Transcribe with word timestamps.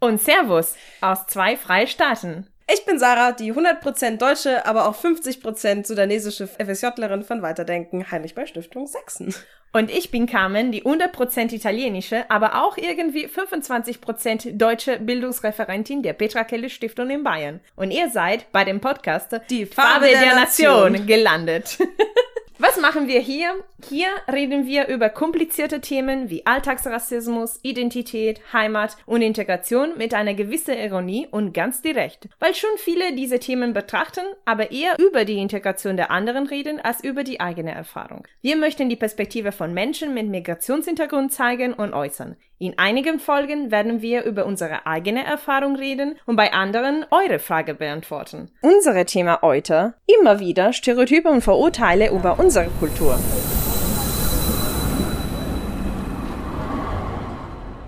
Und 0.00 0.20
Servus 0.20 0.74
aus 1.00 1.26
zwei 1.26 1.56
Freistaaten. 1.56 2.46
Ich 2.72 2.84
bin 2.84 2.98
Sarah, 2.98 3.32
die 3.32 3.52
100% 3.52 4.18
deutsche, 4.18 4.66
aber 4.66 4.86
auch 4.88 4.94
50% 4.94 5.86
sudanesische 5.86 6.46
FSJlerin 6.46 7.22
von 7.24 7.40
Weiterdenken, 7.40 8.10
Heinrich 8.10 8.34
bei 8.34 8.44
Stiftung 8.44 8.86
Sachsen. 8.86 9.34
Und 9.72 9.90
ich 9.90 10.10
bin 10.10 10.26
Carmen, 10.26 10.70
die 10.72 10.82
100% 10.82 11.52
italienische, 11.54 12.30
aber 12.30 12.62
auch 12.62 12.76
irgendwie 12.76 13.26
25% 13.26 14.56
deutsche 14.56 14.98
Bildungsreferentin 14.98 16.02
der 16.02 16.12
Petra 16.14 16.44
Kelle 16.44 16.70
Stiftung 16.70 17.10
in 17.10 17.22
Bayern. 17.22 17.60
Und 17.74 17.90
ihr 17.90 18.10
seid 18.10 18.50
bei 18.52 18.64
dem 18.64 18.80
Podcast 18.80 19.40
Die 19.50 19.66
Farbe 19.66 20.06
der 20.08 20.34
Nation. 20.34 21.06
gelandet. 21.06 21.78
Was 22.60 22.76
machen 22.80 23.06
wir 23.06 23.20
hier? 23.20 23.50
Hier 23.88 24.08
reden 24.26 24.66
wir 24.66 24.88
über 24.88 25.10
komplizierte 25.10 25.80
Themen 25.80 26.28
wie 26.28 26.44
Alltagsrassismus, 26.44 27.60
Identität, 27.62 28.40
Heimat 28.52 28.96
und 29.06 29.22
Integration 29.22 29.96
mit 29.96 30.12
einer 30.12 30.34
gewissen 30.34 30.74
Ironie 30.76 31.28
und 31.30 31.54
ganz 31.54 31.82
direkt. 31.82 32.28
Weil 32.40 32.56
schon 32.56 32.76
viele 32.78 33.14
diese 33.14 33.38
Themen 33.38 33.74
betrachten, 33.74 34.24
aber 34.44 34.72
eher 34.72 34.98
über 34.98 35.24
die 35.24 35.38
Integration 35.38 35.96
der 35.96 36.10
anderen 36.10 36.48
reden 36.48 36.80
als 36.80 37.04
über 37.04 37.22
die 37.22 37.38
eigene 37.38 37.70
Erfahrung. 37.70 38.26
Wir 38.42 38.56
möchten 38.56 38.88
die 38.88 38.96
Perspektive 38.96 39.52
von 39.52 39.72
Menschen 39.72 40.12
mit 40.12 40.26
Migrationshintergrund 40.26 41.32
zeigen 41.32 41.74
und 41.74 41.94
äußern. 41.94 42.36
In 42.60 42.76
einigen 42.76 43.20
Folgen 43.20 43.70
werden 43.70 44.02
wir 44.02 44.24
über 44.24 44.44
unsere 44.44 44.84
eigene 44.84 45.24
Erfahrung 45.24 45.76
reden 45.76 46.18
und 46.26 46.34
bei 46.34 46.52
anderen 46.52 47.06
eure 47.12 47.38
Frage 47.38 47.74
beantworten. 47.74 48.50
Unser 48.62 49.06
Thema 49.06 49.42
heute 49.42 49.94
immer 50.06 50.40
wieder 50.40 50.72
Stereotype 50.72 51.28
und 51.28 51.42
Vorurteile 51.42 52.10
über 52.10 52.36
unsere 52.48 52.70
Kultur. 52.80 53.18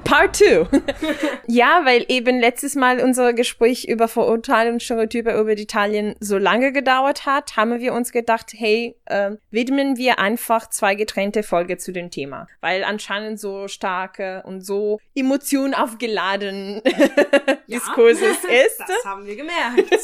Part 0.04 0.36
2. 0.36 0.66
ja, 1.46 1.80
weil 1.84 2.04
eben 2.08 2.38
letztes 2.38 2.74
Mal 2.74 3.00
unser 3.00 3.32
Gespräch 3.32 3.88
über 3.88 4.06
Vorurteile 4.06 4.70
und 4.70 4.82
Stereotype 4.82 5.30
über 5.30 5.52
Italien 5.52 6.14
so 6.20 6.36
lange 6.36 6.72
gedauert 6.72 7.24
hat, 7.24 7.56
haben 7.56 7.80
wir 7.80 7.94
uns 7.94 8.12
gedacht, 8.12 8.52
hey, 8.54 8.96
äh, 9.06 9.30
widmen 9.50 9.96
wir 9.96 10.18
einfach 10.18 10.68
zwei 10.68 10.94
getrennte 10.94 11.42
Folge 11.42 11.78
zu 11.78 11.90
dem 11.90 12.10
Thema. 12.10 12.46
Weil 12.60 12.84
anscheinend 12.84 13.40
so 13.40 13.66
starke 13.66 14.42
und 14.44 14.60
so 14.60 15.00
Emotionen 15.14 15.72
aufgeladen 15.72 16.82
Diskurses 17.66 18.44
ist. 18.66 18.80
Das 18.80 19.04
haben 19.06 19.24
wir 19.24 19.36
gemerkt. 19.36 19.94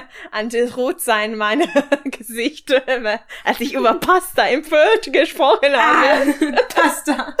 an 0.30 0.48
das 0.48 0.76
Rotsein 0.76 1.36
meiner 1.36 1.66
Gesicht, 2.04 2.72
als 3.44 3.60
ich 3.60 3.74
über 3.74 3.94
Pasta 3.94 4.46
im 4.46 4.64
Fürth 4.64 5.12
gesprochen 5.12 5.74
habe. 5.74 6.34
Ah, 6.40 6.62
Pasta. 6.74 7.36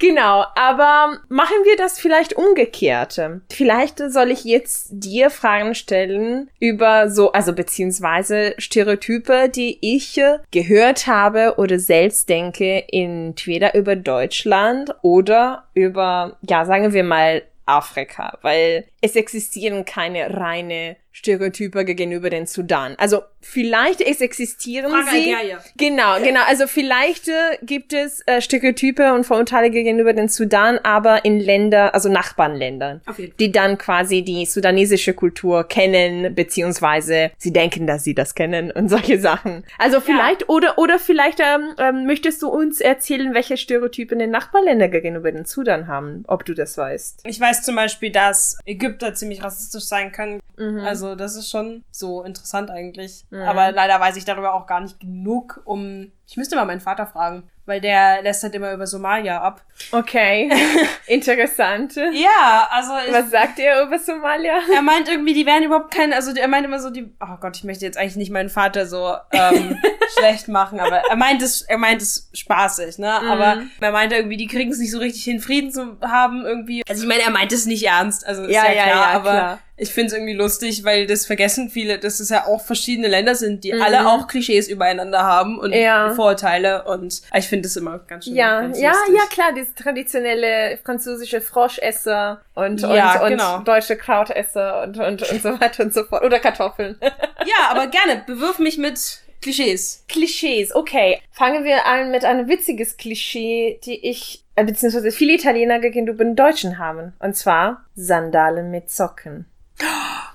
Genau, 0.00 0.44
aber 0.54 1.18
machen 1.28 1.56
wir 1.64 1.76
das 1.76 1.98
vielleicht 1.98 2.34
umgekehrt. 2.34 3.20
Vielleicht 3.50 3.98
soll 3.98 4.30
ich 4.30 4.44
jetzt 4.44 4.88
dir 4.90 5.28
Fragen 5.28 5.74
stellen 5.74 6.50
über 6.60 7.10
so, 7.10 7.32
also 7.32 7.52
beziehungsweise 7.52 8.54
Stereotype, 8.58 9.48
die 9.48 9.78
ich 9.80 10.20
gehört 10.52 11.08
habe 11.08 11.54
oder 11.58 11.80
selbst 11.80 12.28
denke, 12.28 12.84
entweder 12.92 13.74
über 13.74 13.96
Deutschland 13.96 14.94
oder 15.02 15.64
über, 15.74 16.38
ja, 16.48 16.64
sagen 16.64 16.92
wir 16.92 17.02
mal, 17.02 17.42
Afrika, 17.68 18.38
weil 18.40 18.86
es 19.02 19.14
existieren 19.14 19.84
keine 19.84 20.34
reine 20.34 20.96
Stereotype 21.18 21.84
gegenüber 21.84 22.30
den 22.30 22.46
Sudan. 22.46 22.94
Also 22.96 23.22
vielleicht 23.40 24.00
es 24.00 24.20
existieren 24.20 24.90
Frage 24.90 25.10
sie. 25.10 25.34
Algerien. 25.34 25.58
Genau, 25.76 26.20
genau. 26.22 26.42
Also 26.46 26.68
vielleicht 26.68 27.26
äh, 27.26 27.58
gibt 27.62 27.92
es 27.92 28.22
äh, 28.26 28.40
Stereotype 28.40 29.12
und 29.12 29.24
Vorurteile 29.24 29.70
gegenüber 29.70 30.12
den 30.12 30.28
Sudan, 30.28 30.78
aber 30.78 31.24
in 31.24 31.40
Länder, 31.40 31.92
also 31.92 32.08
Nachbarländern, 32.08 33.00
die 33.40 33.50
dann 33.50 33.78
quasi 33.78 34.22
die 34.22 34.46
sudanesische 34.46 35.12
Kultur 35.12 35.64
kennen, 35.64 36.36
beziehungsweise 36.36 37.32
sie 37.36 37.52
denken, 37.52 37.88
dass 37.88 38.04
sie 38.04 38.14
das 38.14 38.36
kennen 38.36 38.70
und 38.70 38.88
solche 38.88 39.18
Sachen. 39.18 39.64
Also 39.76 40.00
vielleicht 40.00 40.48
oder 40.48 40.78
oder 40.78 41.00
vielleicht 41.00 41.40
ähm, 41.40 41.74
ähm, 41.78 42.06
möchtest 42.06 42.42
du 42.42 42.48
uns 42.48 42.80
erzählen, 42.80 43.34
welche 43.34 43.56
Stereotype 43.56 44.12
in 44.12 44.20
den 44.20 44.30
Nachbarländern 44.30 44.92
gegenüber 44.92 45.32
den 45.32 45.46
Sudan 45.46 45.88
haben, 45.88 46.22
ob 46.28 46.44
du 46.44 46.54
das 46.54 46.78
weißt. 46.78 47.22
Ich 47.24 47.40
weiß 47.40 47.62
zum 47.62 47.74
Beispiel, 47.74 48.12
dass 48.12 48.56
Ägypter 48.64 49.14
ziemlich 49.14 49.42
rassistisch 49.42 49.84
sein 49.84 50.12
können. 50.12 50.40
Mhm. 50.56 50.80
Also 50.80 51.07
das 51.14 51.36
ist 51.36 51.50
schon 51.50 51.84
so 51.90 52.22
interessant 52.22 52.70
eigentlich. 52.70 53.24
Aber 53.30 53.72
leider 53.72 54.00
weiß 54.00 54.16
ich 54.16 54.24
darüber 54.24 54.54
auch 54.54 54.66
gar 54.66 54.80
nicht 54.80 55.00
genug, 55.00 55.60
um... 55.64 56.12
Ich 56.26 56.36
müsste 56.36 56.56
mal 56.56 56.66
meinen 56.66 56.80
Vater 56.80 57.06
fragen, 57.06 57.48
weil 57.64 57.80
der 57.80 58.20
lässt 58.22 58.42
halt 58.42 58.54
immer 58.54 58.72
über 58.72 58.86
Somalia 58.86 59.40
ab. 59.40 59.62
Okay, 59.92 60.50
interessant. 61.06 61.96
Ja, 61.96 62.68
also 62.70 62.92
ich, 63.06 63.12
Was 63.12 63.30
sagt 63.30 63.58
ihr 63.58 63.82
über 63.82 63.98
Somalia? 63.98 64.58
er 64.74 64.82
meint 64.82 65.08
irgendwie, 65.08 65.32
die 65.32 65.46
wären 65.46 65.62
überhaupt 65.62 65.94
keine... 65.94 66.14
Also 66.14 66.32
er 66.32 66.48
meint 66.48 66.66
immer 66.66 66.80
so, 66.80 66.90
die... 66.90 67.14
Oh 67.20 67.36
Gott, 67.40 67.56
ich 67.56 67.64
möchte 67.64 67.86
jetzt 67.86 67.96
eigentlich 67.96 68.16
nicht 68.16 68.30
meinen 68.30 68.50
Vater 68.50 68.86
so 68.86 69.14
ähm, 69.32 69.78
schlecht 70.16 70.48
machen, 70.48 70.80
aber 70.80 70.98
er 71.08 71.16
meint 71.16 71.42
es, 71.42 71.62
er 71.62 71.78
meint 71.78 72.00
es 72.02 72.28
spaßig, 72.32 72.98
ne? 72.98 73.12
Aber 73.30 73.62
er 73.80 73.92
meinte 73.92 74.16
irgendwie, 74.16 74.36
die 74.36 74.46
kriegen 74.46 74.70
es 74.70 74.78
nicht 74.78 74.90
so 74.90 74.98
richtig 74.98 75.24
hin, 75.24 75.40
Frieden 75.40 75.70
zu 75.72 75.96
haben 76.02 76.44
irgendwie. 76.46 76.82
Also 76.88 77.02
ich 77.02 77.08
meine, 77.08 77.22
er 77.22 77.30
meint 77.30 77.52
es 77.52 77.66
nicht 77.66 77.84
ernst, 77.86 78.26
also 78.26 78.42
ist 78.44 78.52
Ja, 78.54 78.64
ja, 78.66 78.72
ja, 78.72 78.82
klar, 78.84 78.96
ja, 78.96 79.06
aber 79.16 79.30
klar. 79.30 79.58
ich 79.76 79.90
finde 79.92 80.08
es 80.08 80.12
irgendwie 80.14 80.34
lustig, 80.34 80.84
weil 80.84 81.06
das 81.06 81.26
vergessen 81.26 81.70
viele, 81.70 81.98
dass 81.98 82.20
es 82.20 82.28
ja 82.30 82.46
auch 82.46 82.64
verschiedene 82.64 83.08
Länder 83.08 83.34
sind, 83.34 83.64
die 83.64 83.72
Mhm. 83.72 83.82
alle 83.82 84.08
auch 84.08 84.26
Klischees 84.26 84.68
übereinander 84.68 85.22
haben 85.22 85.58
und 85.58 85.72
Ja. 85.72 86.10
Vorurteile 86.14 86.84
und 86.84 87.22
ich 87.34 87.48
finde 87.48 87.68
das 87.68 87.76
immer 87.76 87.98
ganz 88.00 88.24
schön. 88.24 88.34
Ja, 88.34 88.60
ganz 88.62 88.78
ja, 88.80 88.92
ja, 89.14 89.22
klar, 89.30 89.52
das 89.56 89.66
traditionelle 89.74 90.78
französische 90.84 91.40
Froschesser 91.40 92.40
und, 92.54 92.80
Ja, 92.82 93.14
und, 93.16 93.22
und 93.22 93.28
genau. 93.30 93.58
deutsche 93.60 93.96
Krautesser 93.96 94.82
und, 94.82 94.98
und, 94.98 95.22
und 95.30 95.42
so 95.42 95.60
weiter 95.60 95.84
und 95.84 95.94
so 95.94 96.04
fort. 96.04 96.24
Oder 96.24 96.38
Kartoffeln. 96.38 96.96
Ja, 97.00 97.70
aber 97.70 97.86
gerne, 97.86 98.22
bewirf 98.26 98.58
mich 98.58 98.78
mit 98.78 98.98
Klischees. 99.40 100.04
Klischees, 100.08 100.74
okay. 100.74 101.20
Fangen 101.32 101.64
wir 101.64 101.86
an 101.86 102.10
mit 102.10 102.24
einem 102.24 102.48
witziges 102.48 102.96
Klischee, 102.96 103.80
die 103.84 104.08
ich, 104.08 104.44
äh, 104.56 104.64
beziehungsweise 104.64 105.10
viele 105.12 105.34
Italiener 105.34 105.78
gegenüber 105.78 106.24
den 106.24 106.36
Deutschen 106.36 106.78
haben. 106.78 107.12
Und 107.20 107.36
zwar 107.36 107.84
Sandalen 107.94 108.70
mit 108.70 108.90
Socken. 108.90 109.46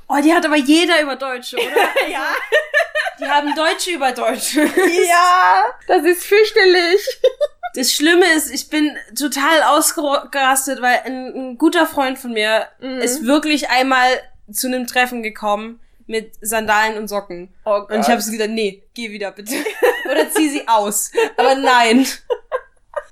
Oh, 0.07 0.17
die 0.23 0.33
hat 0.33 0.45
aber 0.45 0.57
jeder 0.57 1.01
über 1.01 1.15
Deutsche, 1.15 1.57
oder? 1.57 1.65
ja. 2.11 2.27
Die 3.19 3.25
haben 3.25 3.53
Deutsche 3.55 3.91
über 3.91 4.11
Deutsche. 4.11 4.61
ja, 5.09 5.65
das 5.87 6.03
ist 6.03 6.23
fürchterlich. 6.25 7.01
Das 7.75 7.91
Schlimme 7.91 8.31
ist, 8.35 8.51
ich 8.53 8.69
bin 8.69 8.95
total 9.17 9.63
ausgerastet, 9.63 10.79
weil 10.83 10.99
ein, 11.05 11.33
ein 11.33 11.57
guter 11.57 11.87
Freund 11.87 12.19
von 12.19 12.31
mir 12.31 12.67
Mhm. 12.79 12.99
ist 12.99 13.25
wirklich 13.25 13.71
einmal 13.71 14.07
zu 14.51 14.67
einem 14.67 14.85
Treffen 14.85 15.23
gekommen 15.23 15.79
mit 16.07 16.33
Sandalen 16.41 16.97
und 16.97 17.07
Socken. 17.07 17.49
Oh 17.65 17.81
Und 17.89 18.01
ich 18.01 18.07
habe 18.07 18.21
so 18.21 18.31
gesagt, 18.31 18.51
nee, 18.51 18.83
geh 18.93 19.11
wieder 19.11 19.31
bitte. 19.31 19.53
Oder 20.11 20.29
zieh 20.29 20.49
sie 20.49 20.67
aus. 20.67 21.11
Aber 21.37 21.55
nein. 21.55 22.05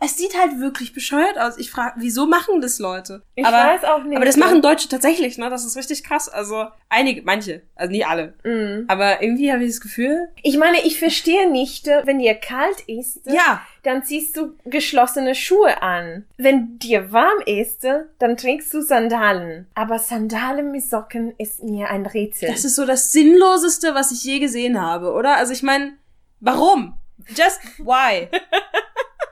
Es 0.04 0.18
sieht 0.18 0.36
halt 0.36 0.60
wirklich 0.60 0.94
bescheuert 0.94 1.38
aus. 1.38 1.60
Ich 1.60 1.70
frage, 1.70 1.94
wieso 1.98 2.26
machen 2.26 2.60
das 2.60 2.80
Leute? 2.80 3.22
Ich 3.36 3.46
aber, 3.46 3.58
weiß 3.58 3.84
auch 3.84 4.04
nicht. 4.04 4.16
Aber 4.16 4.26
das 4.26 4.36
machen 4.36 4.64
Deutsche 4.64 4.90
tatsächlich, 4.90 5.38
ne? 5.38 5.52
Das 5.52 5.64
ist 5.64 5.78
richtig 5.78 6.04
krass. 6.04 6.28
Also 6.28 6.66
einige, 6.90 7.22
manche, 7.22 7.62
also 7.76 7.92
nicht 7.92 8.08
alle. 8.08 8.34
Mhm. 8.44 8.86
Aber 8.88 9.22
irgendwie 9.22 9.54
habe 9.54 9.64
ich 9.64 9.70
das 9.70 9.80
Gefühl, 9.80 10.30
Ich 10.42 10.58
meine, 10.58 10.82
ich 10.82 10.98
verstehe 10.98 11.52
nicht, 11.52 11.88
äh, 11.88 12.02
wenn 12.06 12.18
dir 12.18 12.34
kalt 12.34 12.82
ist, 12.88 13.28
äh, 13.28 13.36
ja, 13.36 13.62
dann 13.84 14.04
ziehst 14.04 14.36
du 14.38 14.56
geschlossene 14.66 15.36
Schuhe 15.36 15.84
an. 15.84 16.26
Wenn 16.36 16.80
dir 16.80 17.12
warm 17.12 17.40
ist, 17.46 17.86
äh, 17.86 18.06
dann 18.18 18.38
trägst 18.38 18.74
du 18.74 18.82
Sandalen. 18.82 19.68
Aber 19.76 20.00
Sandalen 20.00 20.72
mit 20.72 20.84
Socken 20.84 21.36
ist 21.38 21.62
mir 21.62 21.92
ein 21.92 22.08
Rätsel. 22.08 22.50
Das 22.50 22.66
ist 22.66 22.76
so 22.76 22.88
das 22.88 23.12
Sinnloseste, 23.12 23.94
was 23.94 24.12
ich 24.12 24.24
je 24.24 24.40
gesehen 24.40 24.82
habe, 24.82 25.12
oder? 25.12 25.38
Also 25.38 25.54
ich 25.54 25.62
meine, 25.62 25.94
warum? 26.40 26.98
Just 27.28 27.62
why? 27.78 28.30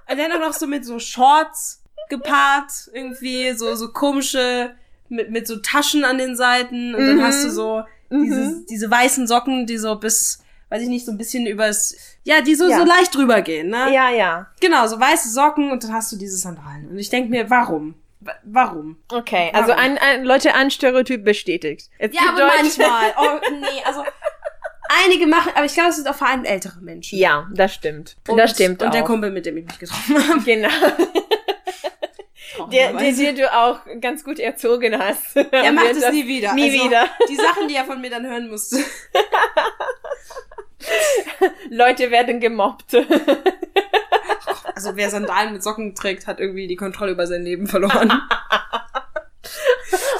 Und 0.09 0.17
dann 0.17 0.31
auch 0.31 0.39
noch 0.39 0.53
so 0.53 0.67
mit 0.67 0.85
so 0.85 0.99
Shorts 0.99 1.83
gepaart, 2.09 2.71
irgendwie, 2.93 3.51
so, 3.53 3.75
so 3.75 3.91
komische, 3.91 4.75
mit, 5.09 5.29
mit 5.31 5.47
so 5.47 5.57
Taschen 5.57 6.03
an 6.05 6.17
den 6.17 6.35
Seiten. 6.35 6.95
Und 6.95 7.05
dann 7.05 7.17
Mhm. 7.17 7.23
hast 7.23 7.43
du 7.43 7.49
so 7.51 7.83
diese, 8.11 8.65
diese 8.67 8.89
weißen 8.89 9.27
Socken, 9.27 9.67
die 9.67 9.77
so 9.77 9.95
bis, 9.95 10.39
weiß 10.69 10.81
ich 10.81 10.87
nicht, 10.89 11.05
so 11.05 11.11
ein 11.11 11.17
bisschen 11.17 11.45
übers, 11.45 11.95
ja, 12.23 12.41
die 12.41 12.55
so, 12.55 12.67
Ja. 12.67 12.79
so 12.79 12.85
leicht 12.85 13.13
drüber 13.15 13.41
gehen, 13.41 13.69
ne? 13.69 13.93
ja, 13.93 14.09
ja. 14.09 14.47
Genau, 14.61 14.87
so 14.87 14.99
weiße 14.99 15.29
Socken 15.29 15.71
und 15.71 15.83
dann 15.83 15.93
hast 15.93 16.11
du 16.11 16.15
diese 16.17 16.37
Sandalen. 16.37 16.89
Und 16.89 16.97
ich 16.97 17.09
denk 17.09 17.29
mir, 17.29 17.49
warum? 17.49 17.93
Wa- 18.21 18.33
Warum? 18.43 18.97
Okay, 19.11 19.49
also 19.53 19.69
Warum? 19.69 19.81
ein, 19.81 19.97
ein, 19.97 20.25
Leute, 20.25 20.53
ein 20.53 20.69
Stereotyp 20.71 21.23
bestätigt. 21.23 21.89
Es 21.99 22.13
Ja, 22.13 22.29
aber 22.29 22.39
Leute- 22.39 22.53
manchmal. 22.63 23.13
Oh, 23.17 23.39
nee, 23.61 23.81
also 23.85 24.03
einige 25.03 25.27
machen, 25.27 25.51
aber 25.55 25.65
ich 25.65 25.73
glaube, 25.73 25.89
es 25.89 25.95
sind 25.97 26.07
auch 26.07 26.15
vor 26.15 26.27
allem 26.27 26.45
ältere 26.45 26.79
Menschen. 26.81 27.17
Ja, 27.17 27.47
das 27.53 27.73
stimmt. 27.73 28.17
Und, 28.27 28.37
das 28.37 28.51
stimmt 28.51 28.81
Und 28.83 28.93
der 28.93 29.03
auch. 29.03 29.07
Kumpel, 29.07 29.31
mit 29.31 29.45
dem 29.45 29.57
ich 29.57 29.65
mich 29.65 29.79
getroffen 29.79 30.27
habe. 30.27 30.39
Genau. 30.45 30.69
Der, 32.71 32.93
der 32.93 33.11
dir 33.13 33.33
du 33.33 33.53
auch 33.53 33.79
ganz 34.01 34.23
gut 34.23 34.39
erzogen 34.39 34.97
hast. 34.97 35.35
er 35.35 35.71
macht 35.71 35.91
es 35.91 36.11
nie 36.11 36.27
wieder. 36.27 36.53
Nie 36.53 36.71
also, 36.71 36.85
wieder. 36.85 37.05
Die 37.29 37.35
Sachen, 37.35 37.67
die 37.67 37.75
er 37.75 37.85
von 37.85 38.01
mir 38.01 38.09
dann 38.09 38.25
hören 38.25 38.49
musste. 38.49 38.77
Leute 41.69 42.11
werden 42.11 42.39
gemobbt. 42.39 42.95
Also 44.75 44.95
wer 44.95 45.09
Sandalen 45.09 45.53
mit 45.53 45.63
Socken 45.63 45.93
trägt, 45.95 46.25
hat 46.27 46.39
irgendwie 46.39 46.67
die 46.67 46.75
Kontrolle 46.75 47.11
über 47.11 47.27
sein 47.27 47.43
Leben 47.43 47.67
verloren. 47.67 48.11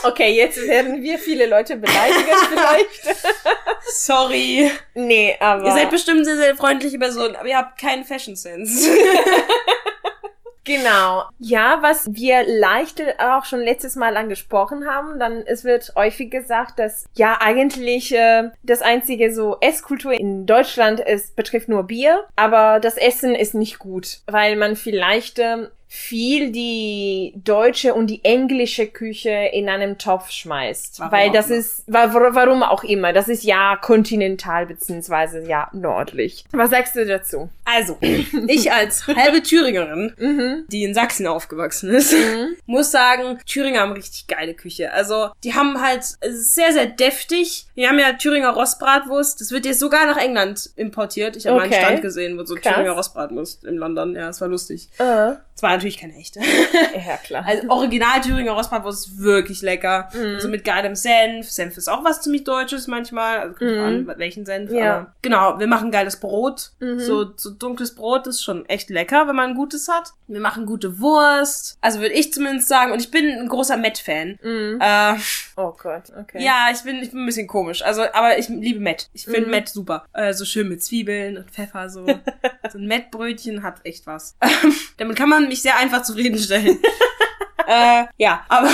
Okay, 0.04 0.32
jetzt 0.36 0.66
werden 0.68 1.02
wir 1.02 1.18
viele 1.20 1.46
Leute 1.46 1.78
beleidigen 1.78 2.36
vielleicht. 2.50 3.18
Sorry. 3.92 4.72
nee, 4.94 5.36
aber... 5.40 5.66
Ihr 5.66 5.72
seid 5.72 5.90
bestimmt 5.90 6.26
sehr, 6.26 6.38
sehr 6.38 6.56
freundliche 6.56 6.98
Personen, 7.00 7.36
aber 7.36 7.48
ihr 7.48 7.58
habt 7.58 7.80
keinen 7.80 8.04
Fashion 8.04 8.36
Sense. 8.36 8.90
Genau. 10.70 11.24
Ja, 11.40 11.80
was 11.82 12.08
wir 12.14 12.44
leicht 12.46 13.02
auch 13.18 13.44
schon 13.44 13.62
letztes 13.62 13.96
Mal 13.96 14.16
angesprochen 14.16 14.86
haben, 14.86 15.18
dann 15.18 15.42
es 15.48 15.64
wird 15.64 15.94
häufig 15.96 16.30
gesagt, 16.30 16.78
dass 16.78 17.06
ja 17.16 17.40
eigentlich 17.42 18.14
äh, 18.14 18.52
das 18.62 18.84
einzige 18.84 19.34
so 19.34 19.58
Esskultur 19.62 20.14
in 20.14 20.46
Deutschland 20.46 21.00
ist 21.00 21.36
betrifft 21.36 21.70
nur 21.70 21.84
Bier, 21.84 22.28
aber 22.36 22.80
das 22.80 22.98
Essen 22.98 23.34
ist 23.34 23.56
nicht 23.56 23.80
gut, 23.80 24.20
weil 24.28 24.58
man 24.58 24.76
vielleicht 24.76 25.40
äh, 25.40 25.70
viel 25.92 26.52
die 26.52 27.34
deutsche 27.44 27.96
und 27.96 28.08
die 28.08 28.24
englische 28.24 28.86
Küche 28.86 29.32
in 29.52 29.68
einem 29.70 29.98
Topf 29.98 30.30
schmeißt. 30.30 31.00
Warum 31.00 31.12
weil 31.12 31.32
das 31.32 31.50
ist, 31.50 31.84
wa- 31.88 32.14
wa- 32.14 32.30
warum 32.34 32.62
auch 32.62 32.84
immer, 32.84 33.12
das 33.12 33.28
ist 33.28 33.44
ja 33.44 33.76
kontinental 33.76 34.68
beziehungsweise 34.68 35.42
ja 35.48 35.68
nördlich. 35.74 36.46
Was 36.52 36.70
sagst 36.70 36.96
du 36.96 37.08
dazu? 37.08 37.50
Also, 37.66 37.98
ich 38.48 38.72
als 38.72 39.08
halbe 39.08 39.42
Thüringerin, 39.42 40.14
Mhm. 40.18 40.66
die 40.72 40.84
in 40.84 40.94
Sachsen 40.94 41.26
aufgewachsen 41.26 41.90
ist, 41.90 42.14
muss 42.68 42.92
sagen, 42.92 43.40
Thüringer 43.48 43.82
haben 43.82 43.94
richtig 43.94 44.28
geile 44.28 44.54
Küche. 44.54 44.94
Also, 44.94 45.30
die 45.44 45.56
haben 45.56 45.82
halt, 45.82 46.04
sehr, 46.30 46.72
sehr 46.72 46.86
deftig. 46.86 47.66
Die 47.76 47.88
haben 47.88 47.98
ja 47.98 48.14
Thüringer 48.14 48.50
Rostbratwurst. 48.52 49.42
Das 49.42 49.52
wird 49.52 49.66
jetzt 49.66 49.80
sogar 49.80 50.06
nach 50.06 50.18
England 50.18 50.70
importiert. 50.76 51.36
Ich 51.36 51.48
habe 51.48 51.58
mal 51.58 51.64
einen 51.64 51.74
Okay. 51.74 51.84
Stand 51.84 52.02
gesehen, 52.04 52.38
wo 52.38 52.44
so 52.46 52.54
Krass. 52.56 52.74
Thüringer 52.76 52.92
Rostbratwurst 52.92 53.64
in 53.64 53.78
London. 53.78 54.16
Ja, 54.16 54.30
es 54.30 54.40
war 54.40 54.48
lustig. 54.48 54.90
Äh, 55.00 55.34
Es 55.56 55.64
war 55.64 55.79
natürlich 55.80 55.98
keine 56.00 56.16
echte. 56.16 56.40
ja, 57.08 57.18
klar. 57.18 57.44
Also 57.46 57.68
original 57.70 58.22
Thüringer 58.22 58.52
Rostbratwurst 58.52 59.08
ist 59.08 59.18
wirklich 59.20 59.62
lecker. 59.62 60.10
Mhm. 60.14 60.36
Also 60.36 60.48
mit 60.48 60.64
geilem 60.64 60.96
Senf. 60.96 61.50
Senf 61.50 61.78
ist 61.78 61.88
auch 61.90 62.04
was 62.04 62.22
ziemlich 62.22 62.44
Deutsches 62.44 62.88
manchmal. 62.88 63.40
Also 63.40 63.56
kommt 63.56 63.72
Mhm. 63.72 63.80
an, 64.10 64.14
welchen 64.18 64.46
Senf. 64.46 64.72
Ja. 64.72 64.96
Aber 64.98 65.14
genau, 65.22 65.60
wir 65.60 65.68
machen 65.68 65.92
geiles 65.92 66.20
Brot. 66.20 66.72
Mhm. 66.80 67.00
So, 67.00 67.32
so 67.36 67.50
dunkles 67.52 67.96
Brot 67.96 68.28
ist 68.28 68.44
schon 68.44 68.66
echt 68.68 68.90
lecker, 68.90 69.28
wenn 69.28 69.36
man 69.36 69.52
ein 69.52 69.56
gutes 69.56 69.88
hat. 69.88 70.12
Wir 70.28 70.40
machen 70.40 70.66
gute 70.66 71.00
Wurst. 71.00 71.78
Also 71.82 72.00
würde 72.02 72.14
ich 72.14 72.32
zumindest 72.34 72.68
sagen. 72.68 72.92
Und 72.92 73.00
ich 73.02 73.12
bin 73.12 73.26
ein 73.30 73.48
großer 73.50 73.78
Met-Fan. 73.78 74.40
Mhm. 74.44 74.80
Äh, 74.82 75.16
Oh 75.56 75.76
Gott, 75.78 76.04
okay. 76.18 76.42
ja, 76.42 76.68
ich 76.72 76.82
bin, 76.84 76.98
ich 77.04 77.12
bin 77.12 77.22
ein 77.22 77.26
bisschen 77.26 77.48
komisch. 77.48 77.82
Also, 77.82 78.04
aber 78.14 78.38
ich 78.38 78.48
liebe 78.48 78.80
Met. 78.80 79.10
Ich 79.14 79.26
finde 79.26 79.42
Mhm. 79.42 79.50
Met 79.52 79.68
super. 79.70 80.06
Äh, 80.14 80.34
so 80.34 80.46
schön 80.46 80.70
mit 80.70 80.82
Zwiebeln 80.84 81.38
und 81.38 81.52
Pfeffer, 81.52 81.90
so. 81.90 82.06
so 82.72 82.78
ein 82.78 82.88
Mettbrötchen 82.88 83.62
hat 83.64 83.76
echt 83.84 84.08
was. 84.08 84.38
Damit 84.98 85.18
kann 85.18 85.28
man 85.30 85.48
mich 85.48 85.62
sehr 85.62 85.69
einfach 85.78 86.02
zufriedenstellen. 86.04 86.80
äh, 87.68 88.06
ja, 88.18 88.44
aber 88.48 88.70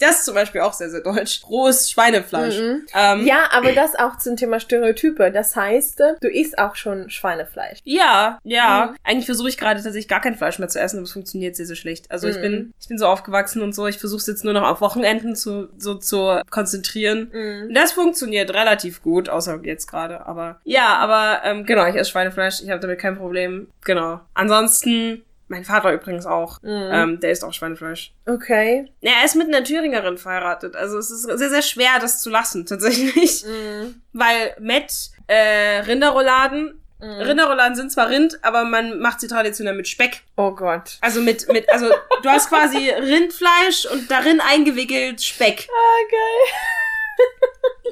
das 0.00 0.24
zum 0.24 0.34
Beispiel 0.34 0.62
auch 0.62 0.72
sehr, 0.72 0.90
sehr 0.90 1.02
deutsch. 1.02 1.42
Rohes 1.48 1.88
Schweinefleisch. 1.90 2.58
Mhm. 2.58 2.86
Ähm, 2.94 3.24
Ja, 3.26 3.48
aber 3.52 3.72
das 3.72 3.94
auch 3.96 4.18
zum 4.18 4.36
Thema 4.36 4.58
Stereotype. 4.58 5.30
Das 5.30 5.54
heißt, 5.54 6.00
du 6.20 6.28
isst 6.28 6.58
auch 6.58 6.74
schon 6.74 7.10
Schweinefleisch. 7.10 7.78
Ja, 7.84 8.38
ja. 8.42 8.90
Mhm. 8.92 8.96
Eigentlich 9.04 9.26
versuche 9.26 9.48
ich 9.50 9.56
gerade 9.58 9.76
tatsächlich 9.82 10.08
gar 10.08 10.20
kein 10.20 10.36
Fleisch 10.36 10.58
mehr 10.58 10.68
zu 10.68 10.80
essen, 10.80 10.96
aber 10.96 11.04
es 11.04 11.12
funktioniert 11.12 11.54
sehr, 11.54 11.66
sehr 11.66 11.76
schlecht. 11.76 12.10
Also 12.10 12.26
ich 12.28 12.36
Mhm. 12.38 12.42
bin, 12.42 12.74
ich 12.80 12.88
bin 12.88 12.98
so 12.98 13.06
aufgewachsen 13.06 13.62
und 13.62 13.72
so. 13.74 13.86
Ich 13.86 13.98
versuche 13.98 14.20
es 14.20 14.26
jetzt 14.26 14.42
nur 14.44 14.52
noch 14.54 14.64
auf 14.66 14.80
Wochenenden 14.80 15.36
zu, 15.36 15.68
so 15.78 15.94
zu 15.94 16.40
konzentrieren. 16.50 17.30
Mhm. 17.32 17.74
Das 17.74 17.92
funktioniert 17.92 18.52
relativ 18.52 19.02
gut, 19.02 19.28
außer 19.28 19.60
jetzt 19.62 19.86
gerade. 19.86 20.26
Aber 20.26 20.60
ja, 20.64 20.96
aber 20.96 21.42
ähm, 21.44 21.66
genau, 21.66 21.86
ich 21.86 21.94
esse 21.94 22.10
Schweinefleisch. 22.10 22.62
Ich 22.62 22.70
habe 22.70 22.80
damit 22.80 22.98
kein 22.98 23.16
Problem. 23.16 23.68
Genau. 23.84 24.20
Ansonsten, 24.34 25.22
mein 25.50 25.64
Vater 25.64 25.92
übrigens 25.92 26.26
auch. 26.26 26.62
Mhm. 26.62 26.88
Ähm, 26.92 27.20
der 27.20 27.32
isst 27.32 27.44
auch 27.44 27.52
Schweinefleisch. 27.52 28.12
Okay. 28.26 28.90
Ja, 29.00 29.12
er 29.18 29.24
ist 29.24 29.34
mit 29.34 29.48
einer 29.48 29.64
Thüringerin 29.64 30.16
verheiratet. 30.16 30.76
Also 30.76 30.96
es 30.98 31.10
ist 31.10 31.22
sehr, 31.22 31.50
sehr 31.50 31.62
schwer, 31.62 31.98
das 32.00 32.22
zu 32.22 32.30
lassen, 32.30 32.64
tatsächlich. 32.66 33.44
Mhm. 33.44 34.00
Weil 34.12 34.54
Met, 34.58 34.92
äh, 35.26 35.80
Rinderrouladen, 35.80 36.76
Mhm. 37.02 37.12
Rinderrouladen 37.22 37.74
sind 37.76 37.90
zwar 37.90 38.10
Rind, 38.10 38.38
aber 38.44 38.64
man 38.64 38.98
macht 39.00 39.20
sie 39.20 39.26
traditionell 39.26 39.74
mit 39.74 39.88
Speck. 39.88 40.20
Oh 40.36 40.50
Gott. 40.50 40.98
Also 41.00 41.22
mit, 41.22 41.50
mit, 41.50 41.66
also 41.72 41.88
du 42.22 42.28
hast 42.28 42.50
quasi 42.50 42.90
Rindfleisch 42.90 43.86
und 43.90 44.10
darin 44.10 44.38
eingewickelt 44.42 45.22
Speck. 45.22 45.66
Ah, 45.70 46.10
geil. 46.10 46.54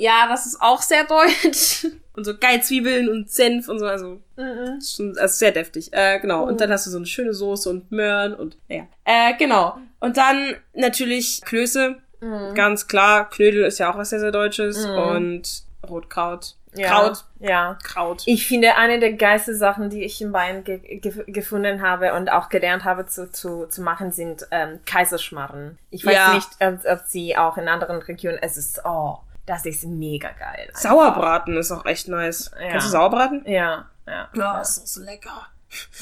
Ja, 0.00 0.26
das 0.28 0.44
ist 0.44 0.61
auch 0.61 0.82
sehr 0.82 1.04
deutsch. 1.04 1.87
Und 2.19 2.25
so 2.25 2.37
geil 2.37 2.62
Zwiebeln 2.62 3.09
und 3.09 3.31
Senf 3.31 3.69
und 3.69 3.79
so, 3.79 3.87
also 3.87 4.20
Mhm. 4.37 4.81
schon, 4.81 5.17
also 5.19 5.37
sehr 5.37 5.53
deftig. 5.53 5.93
Äh, 5.93 6.19
genau. 6.20 6.43
Oh. 6.44 6.47
Und 6.49 6.61
dann 6.61 6.70
hast 6.73 6.85
du 6.87 6.91
so 6.91 6.97
eine 6.99 7.06
schöne 7.06 7.32
Soße 7.32 7.70
und 7.70 7.91
Möhren 7.93 8.35
und, 8.35 8.56
ja. 8.69 8.87
Äh, 9.05 9.35
genau. 9.38 9.79
Und 10.00 10.17
dann 10.17 10.55
natürlich 10.75 11.41
Klöße. 11.44 11.97
Mhm. 12.20 12.55
Ganz 12.55 12.88
klar, 12.88 13.31
Knödel 13.31 13.65
ist 13.65 13.79
ja 13.79 13.93
auch 13.93 13.97
was 13.97 14.11
sehr, 14.11 14.19
sehr 14.20 14.32
Deutsches. 14.32 14.85
Mhm. 14.87 14.94
Und 14.99 15.62
Rotkraut. 15.88 16.56
Ja. 16.75 16.88
Kraut. 16.88 17.25
Ja. 17.41 17.79
Kraut. 17.82 18.23
Ich 18.26 18.47
finde, 18.47 18.76
eine 18.76 18.99
der 19.00 19.12
geilsten 19.14 19.56
Sachen, 19.56 19.88
die 19.91 20.03
ich 20.05 20.21
in 20.21 20.32
Bayern 20.32 20.64
ge 20.64 20.79
ge 20.99 21.25
gefunden 21.29 21.82
habe 21.82 22.12
und 22.14 22.31
auch 22.31 22.49
gelernt 22.50 22.85
habe 22.85 23.06
zu, 23.06 23.31
zu, 23.32 23.67
zu 23.67 23.81
machen, 23.82 24.12
sind 24.12 24.47
ähm, 24.50 24.81
Kaiserschmarren. 24.85 25.79
Ich 25.91 26.05
weiß 26.05 26.14
Ja. 26.14 26.35
nicht, 26.35 26.49
ob, 26.61 26.85
ob 26.85 27.00
sie 27.06 27.37
auch 27.37 27.56
in 27.56 27.69
anderen 27.69 28.03
Regionen, 28.03 28.38
es 28.43 28.56
ist, 28.56 28.82
oh, 28.85 29.19
das 29.49 29.65
ist 29.67 29.85
mega 29.85 30.31
geil. 30.39 30.69
Sauerbraten 30.75 31.56
ist 31.56 31.73
auch 31.73 31.85
echt 31.87 32.09
nice. 32.09 32.50
Ja. 32.61 32.71
Kennst 32.71 32.87
du 32.87 32.91
Sauerbraten? 32.91 33.43
Ja, 33.47 33.87
ja. 34.06 34.29
Ja, 34.35 34.61
ist 34.61 34.81
auch 34.83 34.87
so 34.87 35.00
lecker. 35.03 35.47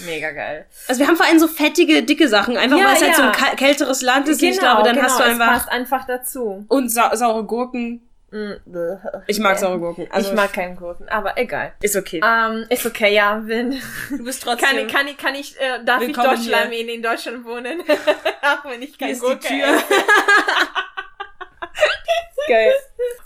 Mega 0.07 0.31
geil. 0.31 0.67
Also 0.87 1.01
wir 1.01 1.09
haben 1.09 1.17
vor 1.17 1.27
allem 1.27 1.39
so 1.41 1.49
fettige, 1.49 2.03
dicke 2.05 2.29
Sachen, 2.29 2.57
einfach 2.57 2.79
Ja, 2.79 2.87
weil 2.87 2.95
es 2.95 3.03
halt 3.03 3.17
so 3.17 3.23
ja. 3.23 3.33
ein 3.33 3.57
kälteres 3.57 4.01
Land 4.03 4.29
ist. 4.29 4.41
ich 4.43 4.51
Genau, 4.59 4.61
glaube, 4.75 4.83
dann 4.85 4.95
genau, 4.97 5.07
hast 5.09 5.19
du 5.19 5.25
es 5.25 5.29
einfach 5.31 5.47
passt 5.53 5.69
einfach 5.71 6.07
dazu. 6.07 6.65
und 6.69 6.89
sa 6.91 7.15
saure 7.17 7.45
Gurken. 7.45 8.03
Mm. 8.31 8.53
Ich 9.29 9.39
mag 9.41 9.59
saure 9.59 9.79
Gurken. 9.79 10.07
Also 10.11 10.31
ich 10.31 10.37
mag 10.37 10.53
keinen 10.53 10.77
Gurken, 10.77 11.09
aber 11.09 11.37
egal. 11.39 11.73
Ist 11.81 11.97
okay. 11.97 12.21
Ähm, 12.25 12.67
ist 12.69 12.85
okay, 12.87 13.13
ja, 13.15 13.41
wenn, 13.45 13.71
du 14.11 14.25
bist 14.25 14.43
trotzdem. 14.43 14.69
kann, 14.69 14.79
ich- 14.87 14.93
kann 14.93 15.07
ich, 15.09 15.17
kann 15.17 15.35
ich, 15.35 15.61
äh, 15.61 15.83
darf 15.85 16.01
ich 16.03 16.09
Willkommen 16.09 16.31
Deutsch 16.31 16.41
hier. 16.41 16.53
in, 16.95 17.03
Deutschland 17.03 17.45
wohnen? 17.45 17.81
auch 18.43 18.65
wenn 18.69 18.83
ich 18.83 18.91
Hier 18.97 18.99
kein 18.99 19.11
ist 19.11 19.23
die 19.23 19.27
Gurke 19.27 19.47
Tür. 19.49 19.67
Geil. 22.49 22.73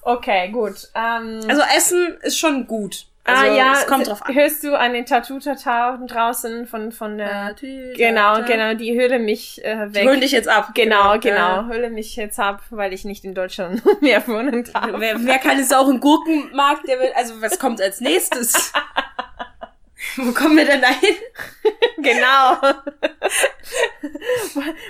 Okay, 0.02 0.48
gut. 0.50 0.88
Ähm, 0.94 1.40
Also 1.48 1.62
Essen 1.76 2.18
ist 2.22 2.38
schon 2.38 2.66
gut. 2.66 3.06
Also 3.22 3.42
ah, 3.52 3.54
ja, 3.54 3.72
es 3.74 3.86
kommt 3.86 4.08
drauf 4.08 4.22
an. 4.24 4.34
hörst 4.34 4.64
du 4.64 4.74
einen 4.76 5.04
Tattoo-Tata 5.04 5.98
draußen 6.06 6.66
von, 6.66 6.90
von 6.90 7.18
der, 7.18 7.54
genau, 7.94 8.42
genau, 8.44 8.72
die 8.74 8.98
höhle 8.98 9.18
mich 9.18 9.62
äh, 9.62 9.86
Die 9.88 9.94
weg. 9.94 10.08
holen 10.08 10.20
dich 10.22 10.32
jetzt 10.32 10.48
ab. 10.48 10.70
Genau, 10.74 11.18
genau. 11.18 11.66
Höhle 11.66 11.90
mich 11.90 12.16
jetzt 12.16 12.40
ab, 12.40 12.62
weil 12.70 12.94
ich 12.94 13.04
nicht 13.04 13.22
in 13.24 13.34
Deutschland 13.34 13.82
mehr 14.00 14.26
wohnen 14.26 14.64
darf. 14.72 14.88
Wer, 14.96 15.22
wer 15.24 15.38
keine 15.38 15.64
sauren 15.64 16.00
Gurken 16.00 16.50
mag, 16.54 16.82
der 16.88 16.98
will. 16.98 17.12
Also 17.14 17.40
was 17.42 17.58
kommt 17.58 17.80
als 17.82 18.00
nächstes? 18.00 18.72
Wo 20.16 20.32
kommen 20.32 20.56
wir 20.56 20.64
denn 20.64 20.80
dahin? 20.80 21.16
Genau. 22.02 22.56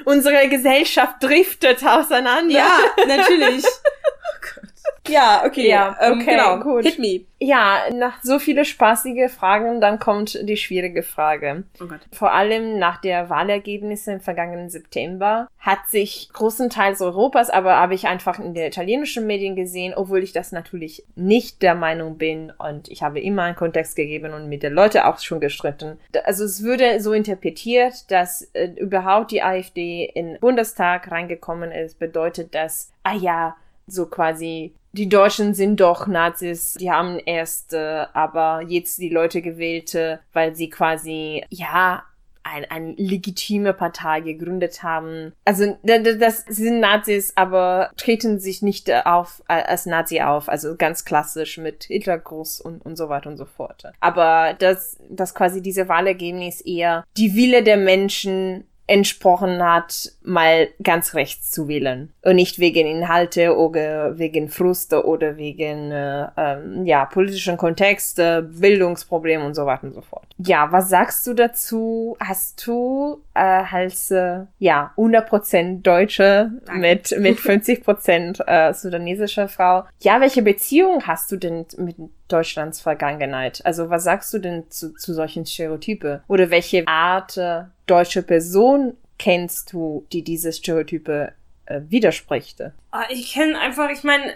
Unsere 0.05 0.49
Gesellschaft 0.49 1.17
driftet 1.21 1.85
auseinander. 1.85 2.55
Ja, 2.55 2.79
natürlich. 3.09 3.64
Oh 3.64 4.38
Gott. 4.40 4.70
Ja, 5.09 5.42
okay. 5.45 5.69
Ja, 5.69 5.97
ähm, 6.00 6.21
okay, 6.21 6.30
genau. 6.30 6.61
gut. 6.61 6.85
Hit 6.85 6.99
me. 6.99 7.23
Ja, 7.38 7.85
nach 7.95 8.23
so 8.23 8.38
viele 8.38 8.66
spaßige 8.66 9.30
Fragen, 9.30 9.80
dann 9.80 9.99
kommt 9.99 10.38
die 10.42 10.59
schwierige 10.59 11.02
Frage. 11.02 11.64
Oh 11.80 11.87
Gott. 11.87 12.00
Vor 12.12 12.33
allem 12.33 12.78
nach 12.78 13.00
der 13.00 13.30
Wahlergebnisse 13.30 14.12
im 14.12 14.21
vergangenen 14.21 14.69
September 14.69 15.49
hat 15.59 15.87
sich 15.88 16.28
großenteils 16.35 17.00
Europas, 17.00 17.49
aber 17.49 17.76
habe 17.76 17.95
ich 17.95 18.07
einfach 18.07 18.38
in 18.38 18.52
den 18.52 18.66
italienischen 18.66 19.26
Medien 19.26 19.57
gesehen, 19.57 19.95
obwohl 19.95 20.23
ich 20.23 20.33
das 20.33 20.52
natürlich 20.52 21.04
nicht 21.14 21.62
der 21.62 21.75
Meinung 21.75 22.19
bin 22.19 22.52
und 22.59 22.88
ich 22.88 23.02
habe 23.02 23.21
immer 23.21 23.45
einen 23.45 23.57
Kontext 23.57 23.97
gegeben 23.97 24.35
und 24.35 24.50
mit 24.50 24.62
den 24.62 24.75
Leuten 24.75 24.99
auch 24.99 25.19
schon 25.19 25.40
gestritten. 25.40 25.99
Also 26.25 26.45
es 26.45 26.62
würde 26.62 27.00
so 27.00 27.14
interpretiert, 27.14 28.11
dass 28.11 28.42
äh, 28.52 28.69
überhaupt 28.76 29.30
die 29.30 29.42
AfD 29.42 30.04
in 30.04 30.33
den 30.33 30.40
Bundestag 30.40 31.11
reingekommen 31.11 31.73
ist, 31.73 31.99
bedeutet 31.99 32.54
das, 32.54 32.92
ah 33.02 33.14
ja, 33.14 33.57
so 33.87 34.07
quasi 34.07 34.75
die 34.93 35.09
Deutschen 35.09 35.55
sind 35.55 35.81
doch 35.81 36.07
Nazis, 36.07 36.75
die 36.75 36.91
haben 36.91 37.19
erst 37.25 37.73
äh, 37.75 38.07
aber 38.13 38.63
jetzt 38.67 38.99
die 38.99 39.09
Leute 39.09 39.41
gewählt, 39.43 39.95
äh, 39.95 40.19
weil 40.33 40.55
sie 40.57 40.69
quasi, 40.71 41.45
ja, 41.51 42.03
ein, 42.43 42.65
eine 42.71 42.95
legitime 42.97 43.75
Partei 43.75 44.21
gegründet 44.23 44.83
haben. 44.83 45.35
Also 45.45 45.77
da- 45.83 45.99
da- 45.99 46.15
das 46.15 46.43
sind 46.49 46.81
Nazis, 46.81 47.35
aber 47.37 47.91
treten 47.99 48.41
sich 48.41 48.63
nicht 48.63 48.91
auf 49.07 49.43
als 49.47 49.85
Nazi 49.85 50.23
auf, 50.23 50.49
also 50.49 50.75
ganz 50.77 51.05
klassisch 51.05 51.59
mit 51.59 51.85
Hitlergruß 51.85 52.63
und, 52.63 52.85
und 52.85 52.97
so 52.97 53.11
weiter 53.11 53.29
und 53.29 53.37
so 53.37 53.45
fort. 53.45 53.85
Aber 54.01 54.55
dass, 54.59 54.97
dass 55.11 55.35
quasi 55.35 55.61
diese 55.61 55.87
Wahlergebnis 55.89 56.63
eher 56.63 57.05
die 57.19 57.35
Wille 57.37 57.63
der 57.63 57.77
Menschen 57.77 58.67
entsprochen 58.91 59.63
hat, 59.63 60.13
mal 60.23 60.69
ganz 60.83 61.15
rechts 61.15 61.53
zu 61.53 61.69
wählen. 61.69 62.13
Und 62.23 62.35
nicht 62.35 62.59
wegen 62.59 62.89
Inhalte 62.89 63.57
oder 63.57 64.19
wegen 64.19 64.49
Fruste 64.49 65.07
oder 65.07 65.37
wegen 65.37 65.93
äh, 65.93 66.27
ähm, 66.37 66.85
ja, 66.85 67.05
politischen 67.05 67.57
Kontexte, 67.57 68.43
Bildungsprobleme 68.43 69.47
und 69.47 69.55
so 69.55 69.65
weiter 69.65 69.85
und 69.85 69.95
so 69.95 70.01
fort. 70.01 70.27
Ja, 70.39 70.73
was 70.73 70.89
sagst 70.89 71.25
du 71.29 71.35
dazu? 71.35 72.17
Hast 72.19 72.67
du 72.67 73.23
äh, 73.35 73.63
als 73.71 74.11
äh, 74.11 74.41
ja 74.59 74.93
100% 74.97 75.83
Deutsche 75.83 76.51
Danke. 76.67 76.81
mit 76.81 77.15
mit 77.19 77.39
50% 77.39 78.45
äh, 78.45 78.75
sudanesischer 78.75 79.47
Frau? 79.47 79.85
Ja, 80.01 80.21
welche 80.21 80.43
Beziehung 80.43 81.07
hast 81.07 81.31
du 81.31 81.37
denn 81.37 81.65
mit 81.77 81.95
Deutschlands 82.27 82.81
Vergangenheit? 82.81 83.61
Also 83.65 83.89
was 83.91 84.05
sagst 84.05 84.33
du 84.35 84.39
denn 84.39 84.71
zu, 84.71 84.95
zu 84.95 85.15
solchen 85.15 85.47
Stereotype? 85.47 86.23
Oder 86.27 86.51
welche 86.51 86.87
Art 86.89 87.37
äh, 87.37 87.65
deutsche 87.91 88.23
Person 88.23 88.97
kennst 89.19 89.73
du, 89.73 90.07
die 90.13 90.23
diese 90.23 90.53
Stereotype 90.53 91.33
äh, 91.67 91.81
widerspricht? 91.89 92.61
Ah, 92.91 93.05
Ich 93.11 93.33
kenne 93.35 93.59
einfach, 93.59 93.91
ich 93.91 94.03
meine, 94.05 94.33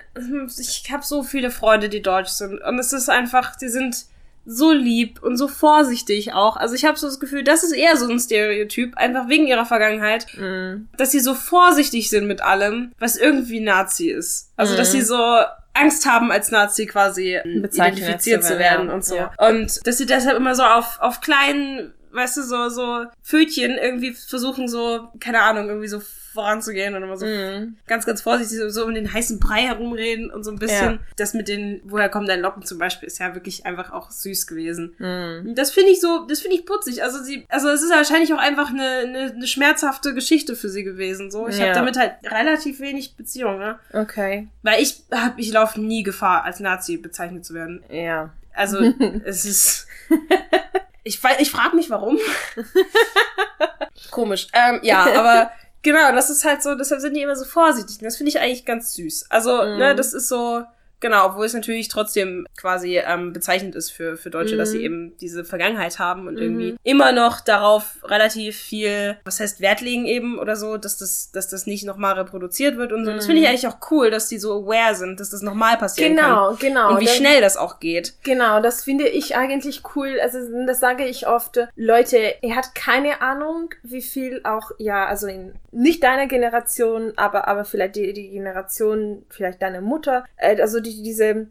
ich 0.59 0.85
habe 0.93 1.03
so 1.05 1.23
viele 1.23 1.51
Freunde, 1.51 1.89
die 1.89 2.03
deutsch 2.03 2.29
sind. 2.31 2.61
Und 2.63 2.79
es 2.79 2.93
ist 2.93 3.09
einfach, 3.09 3.57
die 3.57 3.69
sind 3.69 4.05
so 4.47 4.73
lieb 4.73 5.23
und 5.23 5.39
so 5.39 5.49
vorsichtig 5.49 6.35
auch. 6.35 6.57
Also 6.59 6.75
ich 6.75 6.85
habe 6.85 6.99
so 6.99 7.07
das 7.07 7.19
Gefühl, 7.19 7.45
das 7.45 7.63
ist 7.65 7.73
eher 7.73 7.97
so 7.97 8.07
ein 8.07 8.21
Stereotyp, 8.21 8.95
einfach 8.99 9.29
wegen 9.31 9.47
ihrer 9.47 9.65
Vergangenheit, 9.65 10.27
Mm. 10.37 10.87
dass 10.99 11.13
sie 11.13 11.21
so 11.21 11.35
vorsichtig 11.35 12.11
sind 12.11 12.27
mit 12.27 12.43
allem, 12.43 12.93
was 12.99 13.17
irgendwie 13.17 13.61
Nazi 13.61 14.11
ist. 14.11 14.51
Also 14.59 14.77
dass 14.77 14.89
Mhm. 14.93 14.99
sie 14.99 15.03
so 15.07 15.39
Angst 15.73 16.05
haben, 16.07 16.31
als 16.31 16.51
Nazi 16.51 16.85
quasi 16.87 17.39
Bezeichnet 17.63 17.99
identifiziert 18.01 18.43
zu 18.45 18.53
zu 18.53 18.59
werden, 18.59 18.89
werden 18.89 18.89
ja. 18.89 18.95
und 18.95 19.05
so. 19.05 19.17
Ja. 19.17 19.33
Und 19.49 19.87
dass 19.87 19.97
sie 19.99 20.07
deshalb 20.07 20.37
immer 20.37 20.55
so 20.55 20.63
auf, 20.63 20.99
auf 21.01 21.21
kleinen, 21.23 21.95
weißt 22.15 22.37
du, 22.39 22.43
so, 22.43 22.69
so 22.69 23.05
Pfötchen 23.23 23.73
irgendwie 23.79 24.13
versuchen, 24.13 24.69
so, 24.69 25.09
keine 25.21 25.43
Ahnung, 25.43 25.69
irgendwie 25.69 25.89
so 25.89 26.01
voranzugehen 26.33 26.97
und 26.97 27.03
immer 27.05 27.17
so 27.17 27.27
Mm. 27.27 27.77
ganz, 27.87 28.07
ganz 28.07 28.21
vorsichtig 28.21 28.59
so, 28.69 28.85
um 28.85 28.93
den 28.93 29.13
heißen 29.13 29.39
Brei 29.39 29.63
herumreden 29.63 30.33
und 30.33 30.43
so 30.43 30.51
ein 30.51 30.59
bisschen. 30.59 30.95
Ja. 30.95 30.99
Das 31.17 31.33
mit 31.33 31.47
den, 31.47 31.81
woher 31.85 32.09
kommen 32.09 32.27
deine 32.27 32.43
Locken 32.43 32.65
zum 32.65 32.77
Beispiel, 32.79 33.07
ist 33.07 33.21
ja 33.21 33.35
wirklich 33.35 33.67
einfach 33.67 33.93
auch 33.93 34.11
süß 34.11 34.49
gewesen. 34.49 34.95
Mm. 34.99 35.55
Das 35.55 35.71
finde 35.71 35.91
ich 35.91 36.01
so, 36.01 36.27
das 36.29 36.41
finde 36.41 36.57
ich 36.57 36.67
putzig. 36.67 37.05
Also 37.05 37.23
sie, 37.23 37.45
also 37.49 37.69
es 37.69 37.83
ist 37.85 37.91
wahrscheinlich 37.93 38.35
auch 38.35 38.39
einfach 38.39 38.71
eine, 38.71 38.83
eine, 38.83 39.19
eine 39.33 39.47
schmerzhafte 39.47 40.13
Geschichte 40.13 40.57
für 40.57 40.69
sie 40.69 40.83
gewesen. 40.83 41.31
So, 41.31 41.47
ich 41.47 41.57
Ja. 41.59 41.67
habe 41.67 41.75
damit 41.75 41.97
halt 41.97 42.15
relativ 42.25 42.81
wenig 42.81 43.15
Beziehung, 43.17 43.59
ne? 43.61 43.79
Okay. 43.93 44.49
Weil 44.63 44.83
ich 44.83 45.03
hab, 45.13 45.39
ich 45.39 45.53
laufe 45.53 45.81
nie 45.81 46.03
Gefahr, 46.03 46.43
als 46.43 46.59
Nazi 46.59 46.97
bezeichnet 46.97 47.45
zu 47.45 47.55
werden. 47.55 47.85
Ja. 47.91 48.31
Also 48.53 48.79
es 49.25 49.45
ist, 49.45 49.87
ich 51.05 51.21
ich 51.39 51.51
frage 51.51 51.77
mich 51.77 51.91
warum. 51.91 52.19
Komisch. 54.11 54.49
Ähm, 54.53 54.81
ja, 54.83 55.05
aber 55.19 55.51
genau, 55.83 56.13
das 56.13 56.31
ist 56.31 56.45
halt 56.45 56.63
so, 56.63 56.75
deshalb 56.75 57.01
sind 57.01 57.15
die 57.15 57.23
immer 57.23 57.37
so 57.37 57.45
vorsichtig. 57.45 57.99
Und 57.99 58.05
das 58.05 58.17
finde 58.17 58.31
ich 58.31 58.41
eigentlich 58.41 58.65
ganz 58.65 58.95
süß. 58.95 59.27
Also, 59.31 59.63
Mhm. 59.65 59.79
ne, 59.79 59.95
das 59.95 60.13
ist 60.13 60.29
so, 60.29 60.65
genau, 61.01 61.27
obwohl 61.27 61.47
es 61.47 61.55
natürlich 61.55 61.89
trotzdem 61.89 62.47
quasi 62.57 62.99
ähm, 62.99 63.33
bezeichnend 63.33 63.75
ist 63.75 63.91
für, 63.91 64.17
für 64.17 64.31
Deutsche, 64.31 64.57
dass 64.57 64.71
sie 64.71 64.79
Mhm. 64.79 64.85
eben 64.85 65.17
diese 65.19 65.45
Vergangenheit 65.45 65.99
haben 65.99 66.27
und 66.29 66.35
Mhm. 66.35 66.41
irgendwie 66.43 66.75
immer 66.83 67.13
noch 67.13 67.41
darauf 67.41 67.99
relativ 68.05 68.57
viel, 68.57 69.17
was 69.25 69.41
heißt 69.41 69.61
Wert 69.61 69.81
legen 69.81 70.07
eben 70.07 70.39
oder 70.39 70.57
so, 70.57 70.77
dass 70.77 70.97
das, 70.99 71.31
dass 71.33 71.49
das 71.49 71.67
nicht 71.67 71.85
nochmal 71.85 72.15
reproduziert 72.15 72.77
wird 72.77 72.93
und 72.93 73.05
so. 73.05 73.13
Das 73.13 73.25
Mhm. 73.25 73.29
finde 73.33 73.43
ich 73.43 73.49
eigentlich 73.49 73.67
auch 73.69 73.79
cool, 73.91 74.11
dass 74.11 74.29
die 74.29 74.39
so 74.39 74.53
aware 74.65 74.95
sind, 74.95 75.21
dass 75.21 75.31
das 75.31 75.43
nochmal 75.43 75.77
passieren 75.77 76.17
kann. 76.17 76.31
Genau, 76.31 76.57
genau. 76.59 76.91
Und 76.95 77.01
wie 77.01 77.05
Das- 77.07 77.17
schnell 77.17 77.41
das 77.41 77.57
auch 77.57 77.81
geht. 77.81 78.15
Genau, 78.23 78.61
das 78.61 78.85
finde 78.85 79.09
ich 79.09 79.37
eigentlich 79.37 79.83
cool. 79.95 80.19
Also 80.23 80.39
das 80.67 80.81
sage 80.81 81.05
ich 81.07 81.27
oft. 81.27 81.59
Leute, 81.77 82.35
er 82.43 82.57
hat 82.57 82.75
keine 82.75 83.21
Ahnung, 83.21 83.71
wie 83.83 84.03
viel 84.03 84.41
auch, 84.45 84.71
ja, 84.79 85.07
also 85.07 85.27
in 85.27 85.55
nicht 85.75 86.03
deiner 86.03 86.27
Generation, 86.27 87.13
aber 87.17 87.49
aber 87.49 87.65
vielleicht 87.65 87.97
die, 87.97 88.13
die 88.13 88.31
Generation, 88.31 89.25
vielleicht 89.29 89.61
deine 89.61 89.81
Mutter, 89.81 90.25
äh, 90.37 90.61
also 90.61 90.81
die, 90.81 91.03
diese 91.03 91.49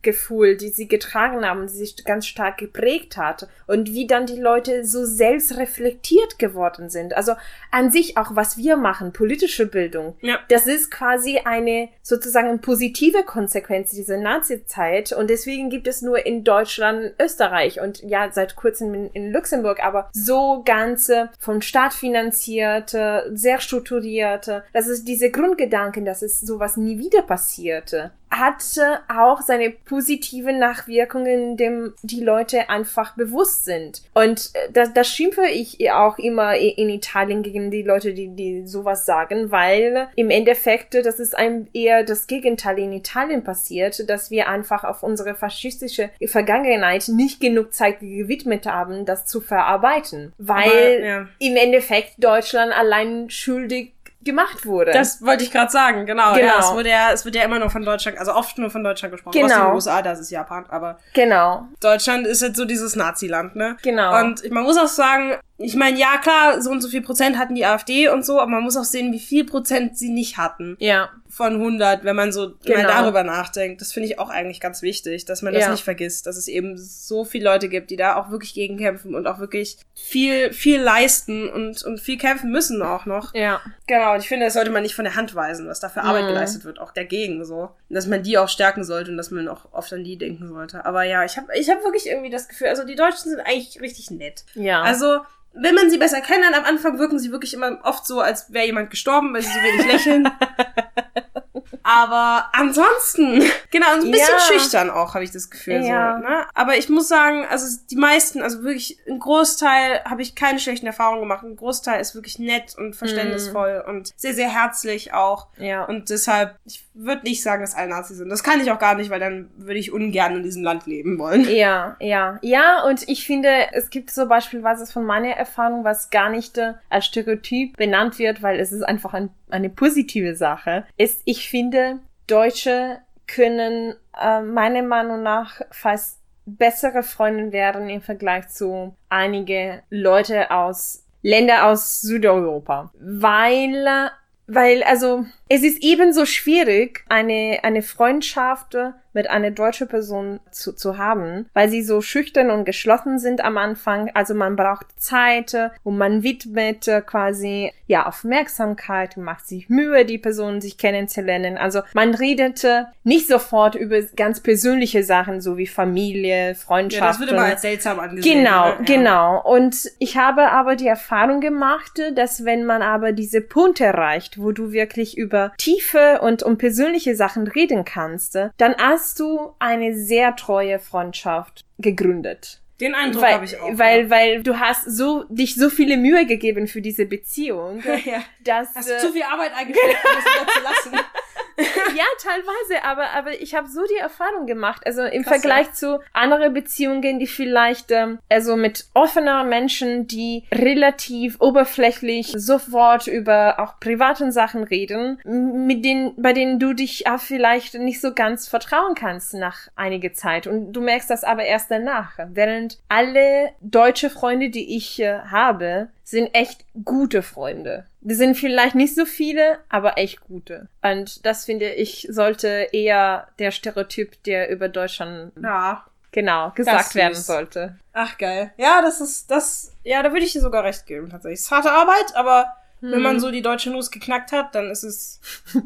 Schuldgefühl, 0.00 0.56
die 0.56 0.68
sie 0.68 0.88
getragen 0.88 1.44
haben, 1.44 1.66
die 1.66 1.72
sich 1.72 2.04
ganz 2.04 2.26
stark 2.26 2.58
geprägt 2.58 3.16
hat 3.16 3.48
und 3.66 3.88
wie 3.92 4.06
dann 4.06 4.26
die 4.26 4.40
Leute 4.40 4.84
so 4.84 5.04
selbstreflektiert 5.04 6.38
geworden 6.38 6.88
sind. 6.90 7.14
Also 7.16 7.32
an 7.70 7.90
sich 7.90 8.16
auch, 8.16 8.34
was 8.34 8.56
wir 8.56 8.76
machen, 8.76 9.12
politische 9.12 9.66
Bildung, 9.66 10.16
Ja. 10.22 10.38
das 10.48 10.66
ist 10.66 10.90
quasi 10.90 11.38
eine 11.44 11.88
sozusagen 12.02 12.60
positive 12.60 13.24
Konsequenz 13.24 13.90
dieser 13.90 14.16
Nazi-Zeit 14.16 15.12
und 15.12 15.28
deswegen 15.28 15.70
gibt 15.70 15.86
es 15.86 16.02
nur 16.02 16.24
in 16.24 16.44
Deutschland, 16.44 17.12
Österreich 17.20 17.80
und 17.80 18.02
ja 18.02 18.30
seit 18.32 18.56
kurzem 18.56 18.94
in, 18.94 19.10
in 19.10 19.32
Luxemburg, 19.32 19.84
aber 19.84 20.08
so 20.12 20.62
ganze 20.64 21.30
vom 21.38 21.60
Staat 21.60 21.92
finanzierte, 21.92 23.30
sehr 23.34 23.60
strukturierte, 23.60 24.64
das 24.72 24.86
ist 24.86 25.06
diese 25.06 25.30
Grundgedanken, 25.30 26.04
dass 26.04 26.22
es 26.22 26.40
sowas 26.40 26.76
nie 26.76 26.98
wieder 26.98 27.22
passierte 27.22 28.12
hatte 28.30 29.00
auch 29.08 29.42
seine 29.42 29.70
positiven 29.70 30.58
Nachwirkungen, 30.58 31.56
dem 31.56 31.94
die 32.02 32.22
Leute 32.22 32.70
einfach 32.70 33.16
bewusst 33.16 33.64
sind. 33.64 34.02
Und 34.14 34.50
äh, 34.54 34.72
das, 34.72 34.94
das 34.94 35.08
schimpfe 35.08 35.46
ich 35.46 35.90
auch 35.90 36.18
immer 36.18 36.56
in 36.56 36.88
Italien 36.88 37.42
gegen 37.42 37.70
die 37.70 37.82
Leute, 37.82 38.14
die, 38.14 38.28
die 38.28 38.66
sowas 38.66 39.04
sagen, 39.04 39.50
weil 39.50 40.08
im 40.14 40.30
Endeffekt, 40.30 40.94
das 40.94 41.18
ist 41.18 41.36
einem 41.36 41.66
eher 41.72 42.04
das 42.04 42.26
Gegenteil 42.26 42.78
in 42.78 42.92
Italien 42.92 43.42
passiert, 43.42 44.08
dass 44.08 44.30
wir 44.30 44.48
einfach 44.48 44.84
auf 44.84 45.02
unsere 45.02 45.34
faschistische 45.34 46.10
Vergangenheit 46.26 47.08
nicht 47.08 47.40
genug 47.40 47.74
Zeit 47.74 48.00
gewidmet 48.00 48.66
haben, 48.66 49.04
das 49.04 49.26
zu 49.26 49.40
verarbeiten. 49.40 50.32
Weil 50.38 50.68
Aber, 50.68 51.04
ja. 51.04 51.28
im 51.38 51.56
Endeffekt 51.56 52.12
Deutschland 52.18 52.72
allein 52.72 53.28
schuldig 53.30 53.92
gemacht 54.22 54.66
wurde. 54.66 54.92
Das 54.92 55.24
wollte 55.24 55.44
ich 55.44 55.50
gerade 55.50 55.70
sagen, 55.70 56.06
genau. 56.06 56.34
Genau. 56.34 56.46
Ja, 56.46 56.58
es, 56.58 56.72
wurde 56.72 56.90
ja, 56.90 57.12
es 57.12 57.24
wird 57.24 57.34
ja 57.34 57.42
immer 57.42 57.58
nur 57.58 57.70
von 57.70 57.82
Deutschland, 57.82 58.18
also 58.18 58.34
oft 58.34 58.58
nur 58.58 58.70
von 58.70 58.84
Deutschland 58.84 59.12
gesprochen. 59.12 59.40
Genau. 59.40 59.54
Aus 59.54 59.60
den 59.60 59.74
USA, 59.74 60.02
das 60.02 60.20
ist 60.20 60.30
Japan, 60.30 60.66
aber 60.68 60.98
genau, 61.14 61.66
Deutschland 61.80 62.26
ist 62.26 62.42
jetzt 62.42 62.56
so 62.56 62.64
dieses 62.64 62.96
Nazi-Land, 62.96 63.56
ne? 63.56 63.76
genau. 63.82 64.18
Und 64.20 64.50
man 64.50 64.64
muss 64.64 64.76
auch 64.76 64.88
sagen, 64.88 65.36
ich 65.62 65.76
meine, 65.76 65.98
ja 65.98 66.18
klar, 66.18 66.60
so 66.62 66.70
und 66.70 66.80
so 66.80 66.88
viel 66.88 67.02
Prozent 67.02 67.38
hatten 67.38 67.54
die 67.54 67.64
AfD 67.66 68.08
und 68.08 68.24
so, 68.24 68.40
aber 68.40 68.50
man 68.50 68.62
muss 68.62 68.76
auch 68.76 68.84
sehen, 68.84 69.12
wie 69.12 69.18
viel 69.20 69.44
Prozent 69.44 69.96
sie 69.98 70.08
nicht 70.10 70.36
hatten. 70.36 70.76
ja. 70.80 71.10
Von 71.32 71.54
100, 71.60 72.02
wenn 72.02 72.16
man 72.16 72.32
so 72.32 72.54
Genau. 72.64 72.78
mal 72.82 72.88
darüber 72.88 73.22
nachdenkt. 73.22 73.80
Das 73.80 73.92
finde 73.92 74.08
ich 74.08 74.18
auch 74.18 74.30
eigentlich 74.30 74.58
ganz 74.60 74.82
wichtig, 74.82 75.26
dass 75.26 75.42
man 75.42 75.54
das 75.54 75.62
Ja. 75.62 75.70
nicht 75.70 75.84
vergisst, 75.84 76.26
dass 76.26 76.36
es 76.36 76.48
eben 76.48 76.76
so 76.76 77.24
viele 77.24 77.44
Leute 77.44 77.68
gibt, 77.68 77.92
die 77.92 77.96
da 77.96 78.16
auch 78.16 78.32
wirklich 78.32 78.52
gegenkämpfen 78.52 79.14
und 79.14 79.28
auch 79.28 79.38
wirklich 79.38 79.78
viel, 79.94 80.52
viel 80.52 80.80
leisten 80.80 81.48
und, 81.48 81.84
und 81.84 82.00
viel 82.00 82.18
kämpfen 82.18 82.50
müssen 82.50 82.82
auch 82.82 83.06
noch. 83.06 83.32
Ja. 83.32 83.60
Genau, 83.86 84.14
und 84.14 84.18
ich 84.18 84.26
finde, 84.28 84.46
das 84.46 84.54
sollte 84.54 84.72
man 84.72 84.82
nicht 84.82 84.96
von 84.96 85.04
der 85.04 85.14
Hand 85.14 85.36
weisen, 85.36 85.68
was 85.68 85.78
da 85.78 85.88
für 85.88 86.02
Arbeit 86.02 86.24
Mhm. 86.24 86.28
geleistet 86.30 86.64
wird, 86.64 86.80
auch 86.80 86.90
dagegen 86.90 87.44
so. 87.44 87.70
Und 87.88 87.94
dass 87.94 88.08
man 88.08 88.24
die 88.24 88.36
auch 88.36 88.48
stärken 88.48 88.82
sollte 88.82 89.12
und 89.12 89.16
dass 89.16 89.30
man 89.30 89.46
auch 89.46 89.72
oft 89.72 89.92
an 89.92 90.02
die 90.02 90.18
denken 90.18 90.48
sollte. 90.48 90.84
Aber 90.84 91.04
ja, 91.04 91.24
ich 91.24 91.36
habe 91.36 91.46
ich 91.56 91.70
hab 91.70 91.84
wirklich 91.84 92.08
irgendwie 92.08 92.30
das 92.30 92.48
Gefühl, 92.48 92.66
also 92.66 92.82
die 92.84 92.96
Deutschen 92.96 93.30
sind 93.30 93.38
eigentlich 93.40 93.80
richtig 93.80 94.10
nett. 94.10 94.42
Ja. 94.54 94.82
Also, 94.82 95.20
wenn 95.52 95.74
man 95.74 95.90
sie 95.90 95.98
besser 95.98 96.20
kennenlernt, 96.20 96.56
am 96.56 96.64
Anfang 96.64 96.98
wirken 96.98 97.18
sie 97.18 97.32
wirklich 97.32 97.54
immer 97.54 97.78
oft 97.82 98.06
so, 98.06 98.20
als 98.20 98.52
wäre 98.52 98.66
jemand 98.66 98.90
gestorben, 98.90 99.34
weil 99.34 99.42
sie 99.42 99.48
so 99.48 99.60
wenig 99.60 99.86
lächeln. 99.86 100.30
Aber 101.92 102.44
ansonsten, 102.52 103.42
genau, 103.72 103.94
ein 103.94 104.10
bisschen 104.12 104.28
Ja. 104.36 104.38
schüchtern 104.38 104.90
auch, 104.90 105.14
habe 105.14 105.24
ich 105.24 105.32
das 105.32 105.50
Gefühl. 105.50 105.84
Ja. 105.84 106.18
So, 106.20 106.28
ne? 106.28 106.46
Aber 106.54 106.76
ich 106.76 106.88
muss 106.88 107.08
sagen, 107.08 107.44
also 107.50 107.66
die 107.90 107.96
meisten, 107.96 108.42
also 108.42 108.62
wirklich 108.62 108.98
ein 109.08 109.18
Großteil 109.18 110.04
habe 110.04 110.22
ich 110.22 110.36
keine 110.36 110.60
schlechten 110.60 110.86
Erfahrungen 110.86 111.20
gemacht. 111.20 111.42
Ein 111.44 111.56
Großteil 111.56 112.00
ist 112.00 112.14
wirklich 112.14 112.38
nett 112.38 112.76
und 112.78 112.94
verständnisvoll 112.94 113.82
und 113.88 114.12
sehr, 114.16 114.34
sehr 114.34 114.48
herzlich 114.48 115.12
auch. 115.14 115.48
ja. 115.56 115.84
Und 115.84 116.10
deshalb, 116.10 116.54
ich 116.64 116.86
würde 116.94 117.22
nicht 117.24 117.42
sagen, 117.42 117.62
dass 117.62 117.74
alle 117.74 117.88
Nazis 117.88 118.18
sind. 118.18 118.28
Das 118.28 118.44
kann 118.44 118.60
ich 118.60 118.70
auch 118.70 118.78
gar 118.78 118.94
nicht, 118.94 119.10
weil 119.10 119.18
dann 119.20 119.50
würde 119.56 119.78
ich 119.80 119.92
ungern 119.92 120.36
in 120.36 120.42
diesem 120.44 120.62
Land 120.62 120.86
leben 120.86 121.18
wollen. 121.18 121.48
Ja, 121.50 121.96
ja. 121.98 122.38
Ja, 122.42 122.84
und 122.84 123.08
ich 123.08 123.26
finde, 123.26 123.48
es 123.72 123.90
gibt 123.90 124.10
so 124.10 124.26
beispielsweise 124.28 124.86
von 124.86 125.04
meiner 125.04 125.30
Erfahrung, 125.30 125.82
was 125.82 126.10
gar 126.10 126.28
nicht 126.30 126.56
äh, 126.58 126.74
als 126.88 127.06
Stereotyp 127.06 127.76
benannt 127.76 128.18
wird, 128.18 128.42
weil 128.42 128.60
es 128.60 128.70
ist 128.70 128.82
einfach 128.82 129.14
ein, 129.14 129.30
eine 129.48 129.70
positive 129.70 130.36
Sache, 130.36 130.84
ist, 130.96 131.22
ich 131.24 131.48
finde, 131.48 131.79
Deutsche 132.26 133.00
können 133.26 133.94
äh, 134.20 134.40
meiner 134.40 134.82
Meinung 134.82 135.22
nach 135.22 135.60
fast 135.70 136.18
bessere 136.46 137.02
Freunde 137.02 137.52
werden 137.52 137.88
im 137.88 138.00
Vergleich 138.00 138.48
zu 138.48 138.94
einige 139.08 139.82
Leute 139.90 140.50
aus 140.50 141.04
Länder 141.22 141.66
aus 141.66 142.00
Südeuropa, 142.00 142.90
weil 142.98 144.10
weil 144.46 144.82
also 144.82 145.26
es 145.52 145.64
ist 145.64 145.82
ebenso 145.82 146.26
schwierig, 146.26 147.04
eine, 147.08 147.58
eine 147.64 147.82
Freundschaft 147.82 148.76
mit 149.12 149.28
einer 149.28 149.50
deutschen 149.50 149.88
Person 149.88 150.38
zu, 150.52 150.72
zu 150.72 150.96
haben, 150.96 151.46
weil 151.52 151.68
sie 151.68 151.82
so 151.82 152.00
schüchtern 152.00 152.50
und 152.50 152.64
geschlossen 152.64 153.18
sind 153.18 153.42
am 153.42 153.58
Anfang. 153.58 154.12
Also 154.14 154.34
man 154.34 154.54
braucht 154.54 154.86
Zeit 154.96 155.56
und 155.82 155.98
man 155.98 156.22
widmet 156.22 156.88
quasi 157.06 157.72
ja 157.88 158.06
Aufmerksamkeit 158.06 159.16
und 159.16 159.24
macht 159.24 159.48
sich 159.48 159.68
Mühe, 159.68 160.04
die 160.04 160.18
Person 160.18 160.60
sich 160.60 160.78
kennenzulernen. 160.78 161.58
Also 161.58 161.80
man 161.92 162.14
redet 162.14 162.64
nicht 163.02 163.26
sofort 163.26 163.74
über 163.74 164.00
ganz 164.14 164.40
persönliche 164.40 165.02
Sachen, 165.02 165.40
so 165.40 165.56
wie 165.56 165.66
Familie, 165.66 166.54
Freundschaft. 166.54 167.02
Ja, 167.02 167.08
das 167.08 167.20
wird 167.20 167.30
immer 167.32 167.42
als 167.42 167.62
seltsam 167.62 167.98
angesehen. 167.98 168.44
Genau, 168.44 168.66
ja. 168.66 168.78
genau. 168.84 169.42
Und 169.42 169.90
ich 169.98 170.16
habe 170.16 170.52
aber 170.52 170.76
die 170.76 170.86
Erfahrung 170.86 171.40
gemacht, 171.40 172.00
dass 172.14 172.44
wenn 172.44 172.64
man 172.64 172.82
aber 172.82 173.10
diese 173.10 173.40
Punkte 173.40 173.86
erreicht, 173.86 174.40
wo 174.40 174.52
du 174.52 174.70
wirklich 174.70 175.18
über 175.18 175.39
tiefe 175.58 176.20
und 176.20 176.42
um 176.42 176.58
persönliche 176.58 177.16
Sachen 177.16 177.46
reden 177.46 177.84
kannst, 177.84 178.36
dann 178.56 178.74
hast 178.78 179.18
du 179.20 179.54
eine 179.58 179.94
sehr 179.94 180.36
treue 180.36 180.78
Freundschaft 180.78 181.64
gegründet. 181.78 182.60
Den 182.80 182.94
Eindruck 182.94 183.26
habe 183.26 183.44
ich 183.44 183.60
auch. 183.60 183.68
Weil, 183.72 184.04
ja. 184.04 184.10
weil 184.10 184.42
du 184.42 184.58
hast 184.58 184.84
so, 184.84 185.24
dich 185.28 185.54
so 185.54 185.68
viele 185.68 185.98
Mühe 185.98 186.24
gegeben 186.26 186.66
für 186.66 186.80
diese 186.80 187.04
Beziehung, 187.04 187.82
ja. 188.04 188.22
dass... 188.42 188.74
Hast 188.74 188.88
du 188.88 188.98
zu 188.98 189.12
viel 189.12 189.22
Arbeit 189.22 189.52
eingestellt, 189.54 189.96
um 190.02 190.10
das 190.14 190.24
wieder 190.24 190.52
zu 190.52 190.90
lassen. 190.90 191.06
ja, 191.96 192.04
teilweise, 192.18 192.84
aber, 192.84 193.10
aber 193.10 193.40
ich 193.40 193.54
habe 193.54 193.68
so 193.68 193.82
die 193.84 193.98
Erfahrung 193.98 194.46
gemacht. 194.46 194.82
Also 194.86 195.02
im 195.02 195.22
Krass, 195.22 195.40
Vergleich 195.40 195.66
ja. 195.68 195.72
zu 195.72 196.00
anderen 196.12 196.52
Beziehungen, 196.52 197.18
die 197.18 197.26
vielleicht, 197.26 197.90
ähm, 197.90 198.18
also 198.28 198.56
mit 198.56 198.86
offener 198.94 199.44
Menschen, 199.44 200.06
die 200.06 200.44
relativ 200.52 201.40
oberflächlich 201.40 202.32
sofort 202.36 203.06
über 203.06 203.60
auch 203.60 203.80
privaten 203.80 204.32
Sachen 204.32 204.64
reden, 204.64 205.20
mit 205.24 205.84
denen, 205.84 206.14
bei 206.16 206.32
denen 206.32 206.58
du 206.58 206.72
dich 206.72 207.06
auch 207.06 207.20
vielleicht 207.20 207.74
nicht 207.74 208.00
so 208.00 208.14
ganz 208.14 208.48
vertrauen 208.48 208.94
kannst 208.94 209.34
nach 209.34 209.68
einiger 209.76 210.12
Zeit. 210.12 210.46
Und 210.46 210.72
du 210.72 210.80
merkst 210.80 211.10
das 211.10 211.24
aber 211.24 211.44
erst 211.44 211.70
danach. 211.70 212.18
Während 212.28 212.78
alle 212.88 213.50
deutsche 213.60 214.10
Freunde, 214.10 214.50
die 214.50 214.76
ich 214.76 215.00
äh, 215.00 215.20
habe, 215.30 215.88
sind 216.10 216.34
echt 216.34 216.64
gute 216.84 217.22
Freunde. 217.22 217.86
Die 218.00 218.14
sind 218.14 218.34
vielleicht 218.34 218.74
nicht 218.74 218.94
so 218.94 219.04
viele, 219.04 219.58
aber 219.68 219.96
echt 219.96 220.20
gute. 220.22 220.68
Und 220.82 221.24
das 221.24 221.44
finde 221.44 221.72
ich 221.72 222.08
sollte 222.10 222.68
eher 222.72 223.28
der 223.38 223.50
Stereotyp, 223.52 224.22
der 224.24 224.50
über 224.50 224.68
Deutschland 224.68 225.32
ja. 225.40 225.84
genau 226.10 226.50
gesagt 226.50 226.94
werden 226.94 227.14
sollte. 227.14 227.76
Ach 227.92 228.18
geil. 228.18 228.52
Ja, 228.56 228.82
das 228.82 229.00
ist 229.00 229.30
das. 229.30 229.72
Ja, 229.84 230.02
da 230.02 230.12
würde 230.12 230.24
ich 230.24 230.32
dir 230.32 230.40
sogar 230.40 230.64
recht 230.64 230.86
geben 230.86 231.10
tatsächlich. 231.10 231.38
Es 231.38 231.46
ist 231.46 231.50
harte 231.50 231.70
Arbeit, 231.70 232.14
aber 232.14 232.46
hm. 232.80 232.92
wenn 232.92 233.02
man 233.02 233.14
hm. 233.14 233.20
so 233.20 233.30
die 233.30 233.42
deutsche 233.42 233.70
Nuss 233.70 233.90
geknackt 233.90 234.32
hat, 234.32 234.54
dann 234.54 234.70
ist 234.70 234.82
es. 234.82 235.20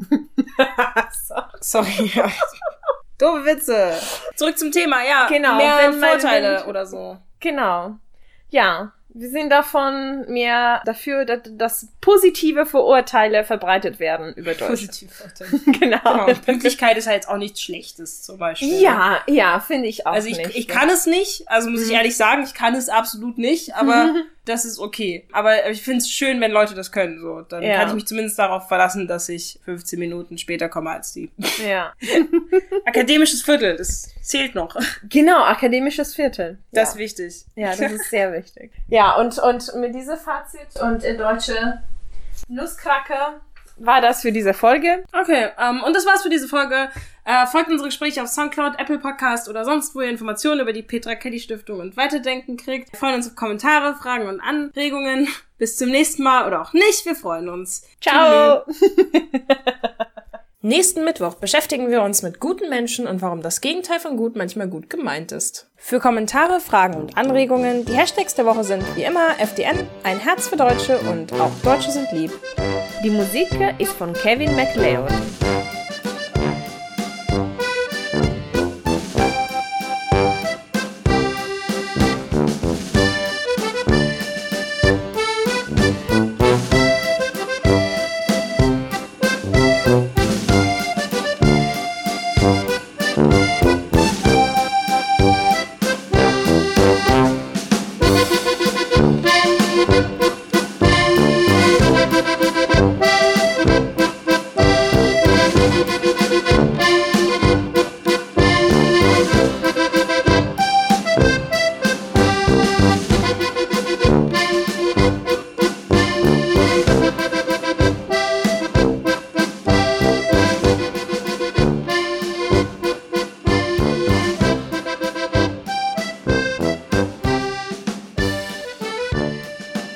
Sorry. 1.61 2.11
Doofe 3.17 3.45
Witze. 3.45 3.93
Zurück 4.35 4.57
zum 4.57 4.71
Thema, 4.71 5.03
ja. 5.03 5.27
Genau. 5.27 5.55
Mehr 5.55 5.93
Vorteile 5.93 6.59
wenn, 6.59 6.69
oder 6.69 6.85
so. 6.85 7.17
Genau. 7.39 7.97
Ja, 8.49 8.93
wir 9.17 9.29
sind 9.29 9.49
davon 9.49 10.25
mehr 10.27 10.81
dafür, 10.85 11.23
dass, 11.23 11.39
dass 11.51 11.87
positive 12.01 12.65
Vorurteile 12.65 13.45
verbreitet 13.45 13.97
werden 13.97 14.33
über 14.33 14.51
Deutschland. 14.51 14.71
Positive 14.71 15.13
Vorurteile. 15.13 15.59
genau. 15.79 16.25
genau. 16.25 16.39
Pünktlichkeit 16.45 16.97
ist 16.97 17.07
halt 17.07 17.29
auch 17.29 17.37
nichts 17.37 17.61
Schlechtes, 17.61 18.23
zum 18.23 18.37
Beispiel. 18.37 18.81
Ja, 18.81 19.21
ja, 19.27 19.61
finde 19.61 19.87
ich 19.87 20.05
auch. 20.05 20.11
Also 20.11 20.27
ich, 20.27 20.37
nicht, 20.37 20.57
ich 20.57 20.67
kann 20.67 20.89
es 20.89 21.05
nicht, 21.05 21.47
also 21.47 21.69
muss 21.69 21.83
ich 21.83 21.87
mhm. 21.87 21.95
ehrlich 21.95 22.17
sagen, 22.17 22.43
ich 22.43 22.53
kann 22.53 22.75
es 22.75 22.89
absolut 22.89 23.37
nicht, 23.37 23.73
aber 23.75 24.13
das 24.45 24.65
ist 24.65 24.79
okay. 24.79 25.27
Aber 25.31 25.69
ich 25.69 25.81
finde 25.81 25.99
es 25.99 26.09
schön, 26.09 26.39
wenn 26.39 26.51
Leute 26.51 26.75
das 26.75 26.91
können. 26.91 27.19
So, 27.19 27.41
dann 27.41 27.63
ja. 27.63 27.77
kann 27.77 27.89
ich 27.89 27.95
mich 27.95 28.05
zumindest 28.05 28.37
darauf 28.39 28.67
verlassen, 28.67 29.07
dass 29.07 29.27
ich 29.29 29.59
15 29.65 29.99
Minuten 29.99 30.37
später 30.37 30.69
komme 30.69 30.91
als 30.91 31.13
die. 31.13 31.31
Ja. 31.65 31.93
Akademisches 32.85 33.41
Viertel, 33.41 33.77
das 33.77 34.13
zählt 34.21 34.55
noch. 34.55 34.75
Genau, 35.09 35.43
akademisches 35.43 36.13
Viertel. 36.13 36.59
Das 36.71 36.91
ist 36.91 36.97
wichtig. 36.97 37.45
Ja, 37.55 37.75
das 37.75 37.91
ist 37.91 38.09
sehr 38.09 38.31
wichtig. 38.33 38.71
Ja, 38.87 39.15
und, 39.15 39.39
und 39.39 39.73
mit 39.75 39.95
diesem 39.95 40.17
Fazit 40.17 40.79
und 40.81 41.03
in 41.03 41.17
deutsche 41.17 41.81
Nusskracker 42.47 43.41
war 43.77 44.01
das 44.01 44.21
für 44.21 44.31
diese 44.31 44.53
Folge. 44.53 45.03
Okay, 45.11 45.49
ähm, 45.59 45.83
und 45.83 45.95
das 45.95 46.05
war's 46.05 46.23
für 46.23 46.29
diese 46.29 46.47
Folge. 46.47 46.89
Äh, 47.25 47.47
folgt 47.47 47.69
unsere 47.69 47.89
Gespräche 47.89 48.21
auf 48.21 48.29
Soundcloud, 48.29 48.79
Apple 48.79 48.99
Podcast 48.99 49.49
oder 49.49 49.65
sonst 49.65 49.95
wo 49.95 50.01
ihr 50.01 50.09
Informationen 50.09 50.61
über 50.61 50.73
die 50.73 50.83
Petra 50.83 51.15
Kelly 51.15 51.39
Stiftung 51.39 51.79
und 51.79 51.97
Weiterdenken 51.97 52.55
kriegt. 52.57 52.91
Wir 52.91 52.99
freuen 52.99 53.15
uns 53.15 53.27
auf 53.27 53.35
Kommentare, 53.35 53.95
Fragen 53.95 54.27
und 54.27 54.41
Anregungen. 54.41 55.27
Bis 55.57 55.77
zum 55.77 55.89
nächsten 55.89 56.23
Mal 56.23 56.45
oder 56.45 56.61
auch 56.61 56.73
nicht. 56.73 57.05
Wir 57.05 57.15
freuen 57.15 57.49
uns. 57.49 57.87
Ciao! 58.01 58.63
Nächsten 60.67 61.03
Mittwoch 61.03 61.35
beschäftigen 61.35 61.91
wir 61.91 62.01
uns 62.01 62.23
mit 62.23 62.39
guten 62.39 62.69
Menschen 62.71 63.05
und 63.05 63.21
warum 63.21 63.43
das 63.43 63.61
Gegenteil 63.61 63.99
von 63.99 64.17
gut 64.17 64.35
manchmal 64.35 64.67
gut 64.67 64.89
gemeint 64.89 65.31
ist. 65.31 65.69
Für 65.75 65.99
Kommentare, 65.99 66.59
Fragen 66.59 66.95
und 66.95 67.15
Anregungen, 67.15 67.85
die 67.85 67.93
Hashtags 67.93 68.33
der 68.33 68.47
Woche 68.47 68.63
sind 68.63 68.83
wie 68.95 69.03
immer 69.03 69.39
FDN, 69.39 69.85
ein 70.01 70.17
Herz 70.17 70.47
für 70.47 70.57
Deutsche 70.57 70.97
und 70.97 71.31
auch 71.33 71.51
Deutsche 71.63 71.91
sind 71.91 72.11
lieb. 72.13 72.31
Die 73.03 73.11
Musik 73.11 73.49
ist 73.77 73.93
von 73.93 74.11
Kevin 74.13 74.55
MacLeod. 74.55 75.11